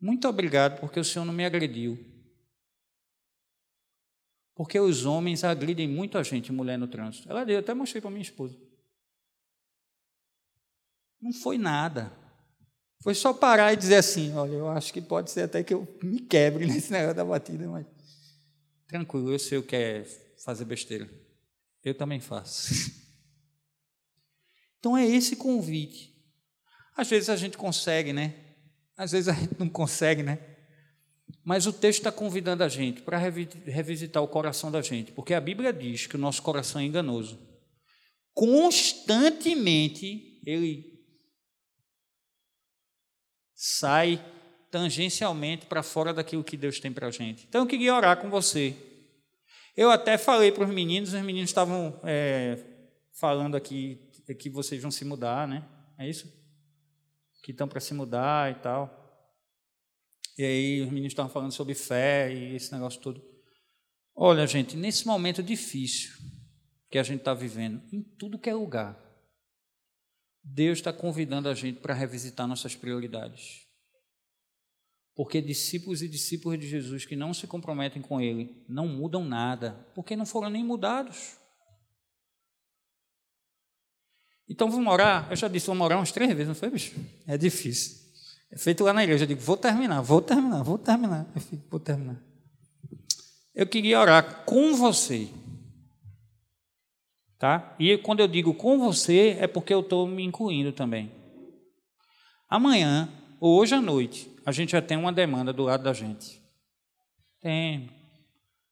[0.00, 2.11] muito obrigado porque o senhor não me agrediu.
[4.54, 7.28] Porque os homens agridem muito a gente, mulher no trânsito.
[7.30, 8.56] Ela deu, até mostrei para minha esposa.
[11.20, 12.12] Não foi nada.
[13.02, 15.86] Foi só parar e dizer assim: olha, eu acho que pode ser até que eu
[16.02, 17.86] me quebre nesse negócio da batida, mas.
[18.86, 20.04] Tranquilo, eu sei o que é
[20.44, 21.08] fazer besteira.
[21.82, 23.02] Eu também faço.
[24.78, 26.12] Então é esse convite.
[26.96, 28.34] Às vezes a gente consegue, né?
[28.96, 30.51] Às vezes a gente não consegue, né?
[31.44, 35.40] Mas o texto está convidando a gente para revisitar o coração da gente, porque a
[35.40, 37.38] Bíblia diz que o nosso coração é enganoso.
[38.32, 40.92] Constantemente ele
[43.54, 44.24] sai
[44.70, 47.44] tangencialmente para fora daquilo que Deus tem para a gente.
[47.46, 48.74] Então eu queria orar com você.
[49.76, 52.58] Eu até falei para os meninos, os meninos estavam é,
[53.12, 55.62] falando aqui que vocês vão se mudar, né?
[55.98, 56.26] É isso?
[57.42, 59.01] Que estão para se mudar e tal.
[60.38, 63.22] E aí os meninos estavam falando sobre fé e esse negócio todo.
[64.14, 66.12] Olha, gente, nesse momento difícil
[66.90, 68.98] que a gente está vivendo, em tudo que é lugar,
[70.44, 73.66] Deus está convidando a gente para revisitar nossas prioridades.
[75.14, 79.72] Porque discípulos e discípulas de Jesus que não se comprometem com Ele não mudam nada,
[79.94, 81.36] porque não foram nem mudados.
[84.48, 85.30] Então vamos orar.
[85.30, 86.94] Eu já disse, vamos orar umas três vezes, não foi, bicho?
[87.26, 88.01] É difícil.
[88.52, 89.24] É feito lá na igreja.
[89.24, 91.26] Eu digo, vou terminar, vou terminar, vou terminar.
[91.34, 92.20] Eu fico, vou terminar.
[93.54, 95.28] Eu queria orar com você.
[97.38, 97.74] Tá?
[97.78, 101.10] E quando eu digo com você, é porque eu estou me incluindo também.
[102.48, 103.08] Amanhã,
[103.40, 106.40] ou hoje à noite, a gente já tem uma demanda do lado da gente.
[107.40, 107.90] Tem.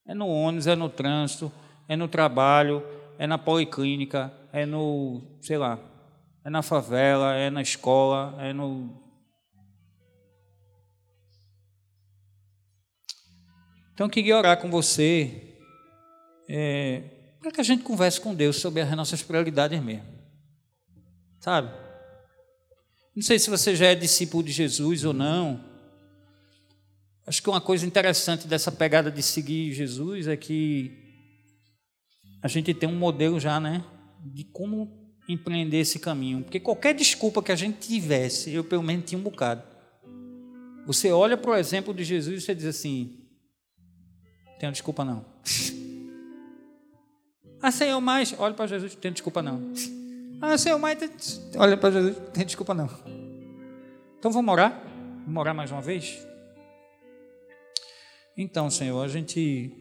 [0.07, 1.51] É no ônibus, é no trânsito,
[1.89, 2.85] é no trabalho,
[3.19, 5.79] é na policlínica, é no, sei lá,
[6.45, 9.10] é na favela, é na escola, é no.
[14.01, 15.59] Então eu queria orar com você.
[16.49, 17.03] É,
[17.39, 20.07] para que a gente converse com Deus sobre as nossas prioridades mesmo.
[21.39, 21.71] Sabe?
[23.15, 25.63] Não sei se você já é discípulo de Jesus ou não.
[27.27, 30.97] Acho que uma coisa interessante dessa pegada de seguir Jesus é que
[32.43, 33.85] a gente tem um modelo já, né?
[34.25, 36.43] De como empreender esse caminho.
[36.43, 39.63] Porque qualquer desculpa que a gente tivesse, eu pelo menos tinha um bocado.
[40.87, 43.20] Você olha para o exemplo de Jesus e você diz assim:
[44.61, 45.25] tenho desculpa não.
[47.63, 48.35] Ah, Senhor, mas.
[48.39, 49.73] Olha para Jesus, tem desculpa não.
[50.41, 51.41] Ah, Senhor, mas.
[51.57, 52.89] Olha para Jesus, tem desculpa não.
[54.19, 54.83] Então vamos orar?
[55.25, 56.27] Vamos orar mais uma vez?
[58.37, 59.73] Então, Senhor, a gente.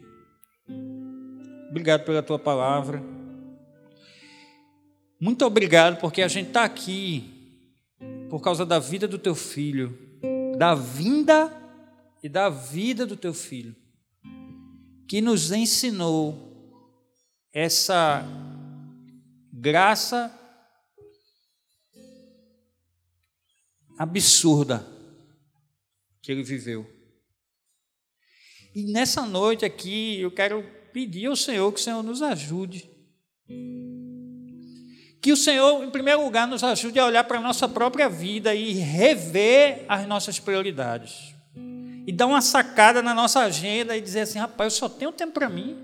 [1.70, 3.04] Obrigado pela tua palavra.
[5.20, 7.40] Muito obrigado porque a gente está aqui
[8.30, 9.98] por causa da vida do teu filho,
[10.58, 11.54] da vinda
[12.24, 13.76] e da vida do teu filho,
[15.10, 16.38] que nos ensinou
[17.52, 18.24] essa
[19.52, 20.32] graça
[23.98, 24.86] absurda
[26.22, 26.88] que ele viveu.
[28.76, 32.88] E nessa noite aqui, eu quero pedir ao Senhor que o Senhor nos ajude.
[35.20, 38.54] Que o Senhor, em primeiro lugar, nos ajude a olhar para a nossa própria vida
[38.54, 41.39] e rever as nossas prioridades.
[42.06, 45.34] E dar uma sacada na nossa agenda e dizer assim: rapaz, eu só tenho tempo
[45.34, 45.78] para mim.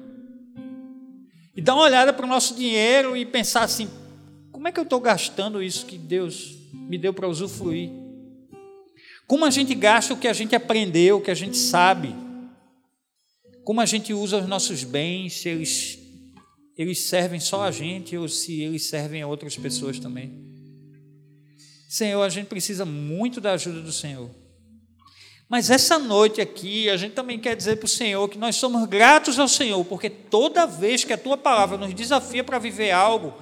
[1.55, 3.89] E dar uma olhada para o nosso dinheiro e pensar assim:
[4.51, 7.91] como é que eu estou gastando isso que Deus me deu para usufruir?
[9.27, 12.15] Como a gente gasta o que a gente aprendeu, o que a gente sabe?
[13.63, 15.99] Como a gente usa os nossos bens, se eles,
[16.77, 20.45] eles servem só a gente ou se eles servem a outras pessoas também?
[21.89, 24.29] Senhor, a gente precisa muito da ajuda do Senhor.
[25.47, 28.87] Mas essa noite aqui, a gente também quer dizer para o Senhor que nós somos
[28.87, 33.33] gratos ao Senhor, porque toda vez que a tua palavra nos desafia para viver algo,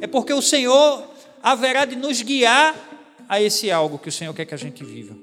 [0.00, 1.04] é porque o Senhor
[1.42, 2.74] haverá de nos guiar
[3.28, 5.14] a esse algo que o Senhor quer que a gente viva.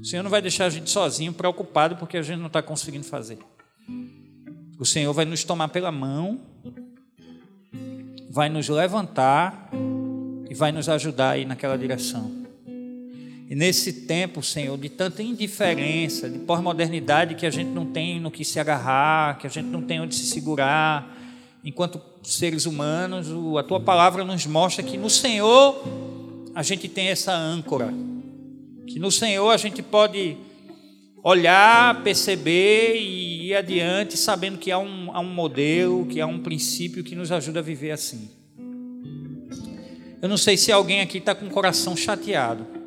[0.00, 3.04] O Senhor não vai deixar a gente sozinho, preocupado, porque a gente não está conseguindo
[3.04, 3.38] fazer.
[4.78, 6.40] O Senhor vai nos tomar pela mão,
[8.30, 9.68] vai nos levantar
[10.48, 12.39] e vai nos ajudar aí naquela direção.
[13.50, 18.30] E nesse tempo, Senhor, de tanta indiferença, de pós-modernidade que a gente não tem no
[18.30, 21.18] que se agarrar, que a gente não tem onde se segurar,
[21.64, 23.26] enquanto seres humanos,
[23.58, 25.82] a tua palavra nos mostra que no Senhor
[26.54, 27.92] a gente tem essa âncora,
[28.86, 30.36] que no Senhor a gente pode
[31.20, 36.38] olhar, perceber e ir adiante, sabendo que há um, há um modelo, que há um
[36.38, 38.30] princípio que nos ajuda a viver assim.
[40.22, 42.79] Eu não sei se alguém aqui está com o coração chateado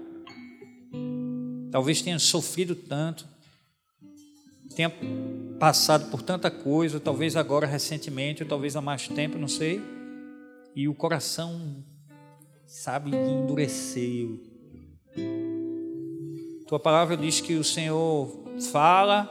[1.74, 3.28] talvez tenha sofrido tanto,
[4.76, 4.94] tenha
[5.60, 9.82] passado por tanta coisa, talvez agora recentemente, ou talvez há mais tempo, não sei,
[10.76, 11.84] e o coração,
[12.68, 14.40] sabe, endureceu.
[16.68, 19.28] Tua palavra diz que o Senhor fala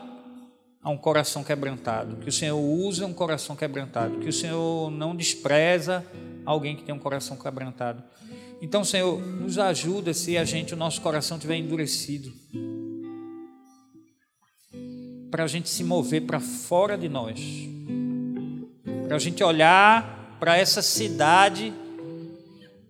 [0.82, 5.14] a um coração quebrantado, que o Senhor usa um coração quebrantado, que o Senhor não
[5.14, 6.04] despreza
[6.44, 8.02] alguém que tem um coração quebrantado.
[8.62, 12.32] Então, Senhor, nos ajuda se a gente, o nosso coração estiver endurecido.
[15.32, 17.40] Para a gente se mover para fora de nós.
[19.08, 21.72] Para a gente olhar para essa cidade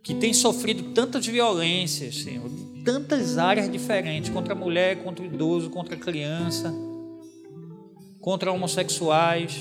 [0.02, 5.26] que tem sofrido tantas violências, Senhor, de tantas áreas diferentes contra a mulher, contra o
[5.26, 6.70] idoso, contra a criança,
[8.20, 9.58] contra homossexuais.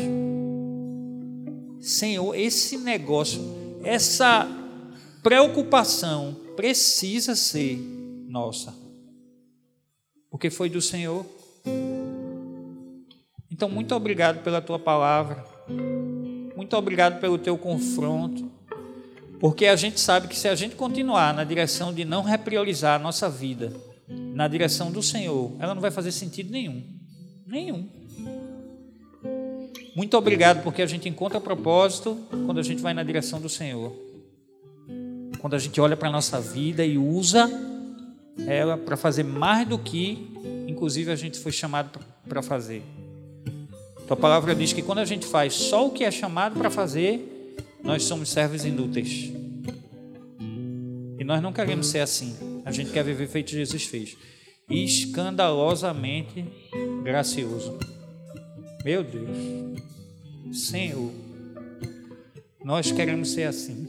[1.80, 3.42] Senhor, esse negócio,
[3.82, 4.61] essa
[5.24, 7.78] preocupação precisa ser
[8.28, 8.74] nossa,
[10.30, 11.26] porque foi do Senhor.
[13.52, 15.46] Então, muito obrigado pela tua palavra,
[16.56, 18.52] muito obrigado pelo teu confronto,
[19.40, 23.04] porque a gente sabe que se a gente continuar na direção de não repriorizar a
[23.04, 23.72] nossa vida,
[24.08, 26.84] na direção do Senhor, ela não vai fazer sentido nenhum.
[27.46, 27.88] Nenhum.
[29.96, 34.11] Muito obrigado porque a gente encontra propósito quando a gente vai na direção do Senhor
[35.42, 37.50] quando a gente olha para a nossa vida e usa
[38.46, 40.32] ela para fazer mais do que,
[40.68, 42.84] inclusive, a gente foi chamado para fazer.
[44.08, 47.56] Tua palavra diz que quando a gente faz só o que é chamado para fazer,
[47.84, 49.32] nós somos servos inúteis.
[51.18, 52.36] E nós não queremos ser assim.
[52.64, 54.16] A gente quer viver feito Jesus fez.
[54.70, 56.46] Escandalosamente
[57.04, 57.80] gracioso.
[58.86, 59.38] Meu Deus.
[60.54, 61.12] Senhor,
[62.64, 63.88] nós queremos ser assim.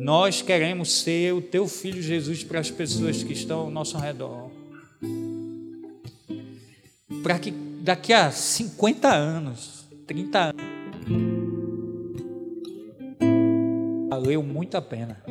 [0.00, 4.50] Nós queremos ser o teu filho Jesus para as pessoas que estão ao nosso redor.
[7.22, 10.62] Para que daqui a 50 anos, 30 anos,
[14.08, 15.22] valeu muito a pena.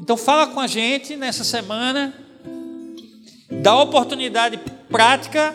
[0.00, 2.14] Então fala com a gente nessa semana,
[3.62, 4.58] dá oportunidade
[4.88, 5.54] prática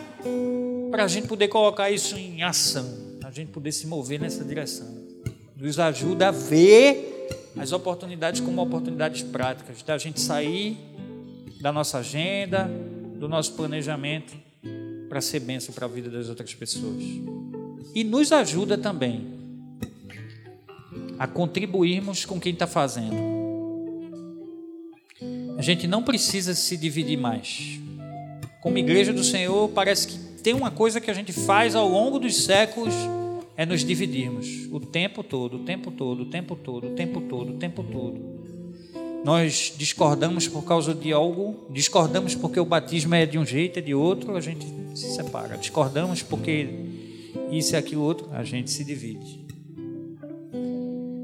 [0.92, 4.99] para a gente poder colocar isso em ação, a gente poder se mover nessa direção
[5.60, 10.78] nos ajuda a ver as oportunidades como oportunidades práticas, da gente sair
[11.60, 12.70] da nossa agenda,
[13.16, 14.32] do nosso planejamento
[15.08, 17.04] para ser bênção para a vida das outras pessoas.
[17.94, 19.26] E nos ajuda também
[21.18, 23.16] a contribuirmos com quem está fazendo.
[25.58, 27.78] A gente não precisa se dividir mais.
[28.62, 32.18] Como igreja do Senhor, parece que tem uma coisa que a gente faz ao longo
[32.18, 32.94] dos séculos
[33.60, 37.50] é nos dividirmos o tempo todo, o tempo todo, o tempo todo, o tempo todo,
[37.50, 38.18] o tempo todo.
[39.22, 43.82] Nós discordamos por causa de algo, discordamos porque o batismo é de um jeito, é
[43.82, 45.58] de outro, a gente se separa.
[45.58, 46.70] Discordamos porque
[47.50, 49.44] isso é aquilo outro, a gente se divide.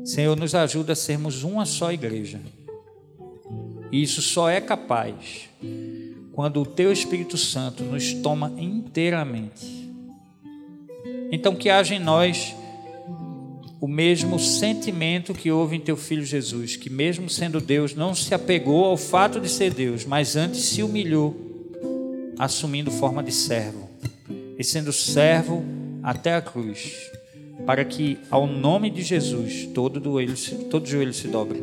[0.04, 2.38] Senhor, nos ajuda a sermos uma só igreja.
[3.90, 5.48] E isso só é capaz
[6.34, 9.75] quando o Teu Espírito Santo nos toma inteiramente
[11.30, 12.54] então, que haja em nós
[13.80, 18.34] o mesmo sentimento que houve em teu filho Jesus, que, mesmo sendo Deus, não se
[18.34, 21.36] apegou ao fato de ser Deus, mas antes se humilhou,
[22.38, 23.88] assumindo forma de servo,
[24.58, 25.64] e sendo servo
[26.02, 27.10] até a cruz,
[27.66, 30.34] para que, ao nome de Jesus, todo, joelho,
[30.70, 31.62] todo joelho se dobre.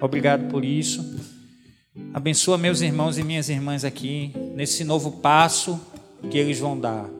[0.00, 1.04] Obrigado por isso.
[2.14, 5.78] Abençoa meus irmãos e minhas irmãs aqui, nesse novo passo
[6.30, 7.17] que eles vão dar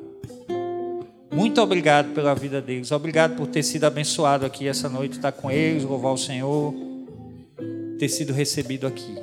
[1.31, 2.91] muito obrigado pela vida deles.
[2.91, 6.75] Obrigado por ter sido abençoado aqui essa noite, estar com eles, louvar o Senhor,
[7.99, 9.17] ter sido recebido aqui.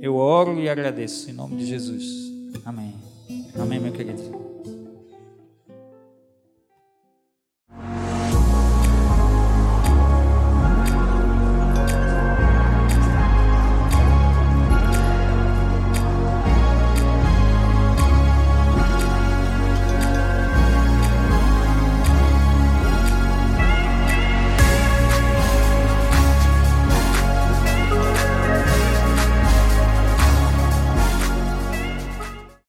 [0.00, 2.04] Eu oro e agradeço em nome de Jesus.
[2.64, 2.94] Amém.
[3.56, 4.47] Amém, meu querido.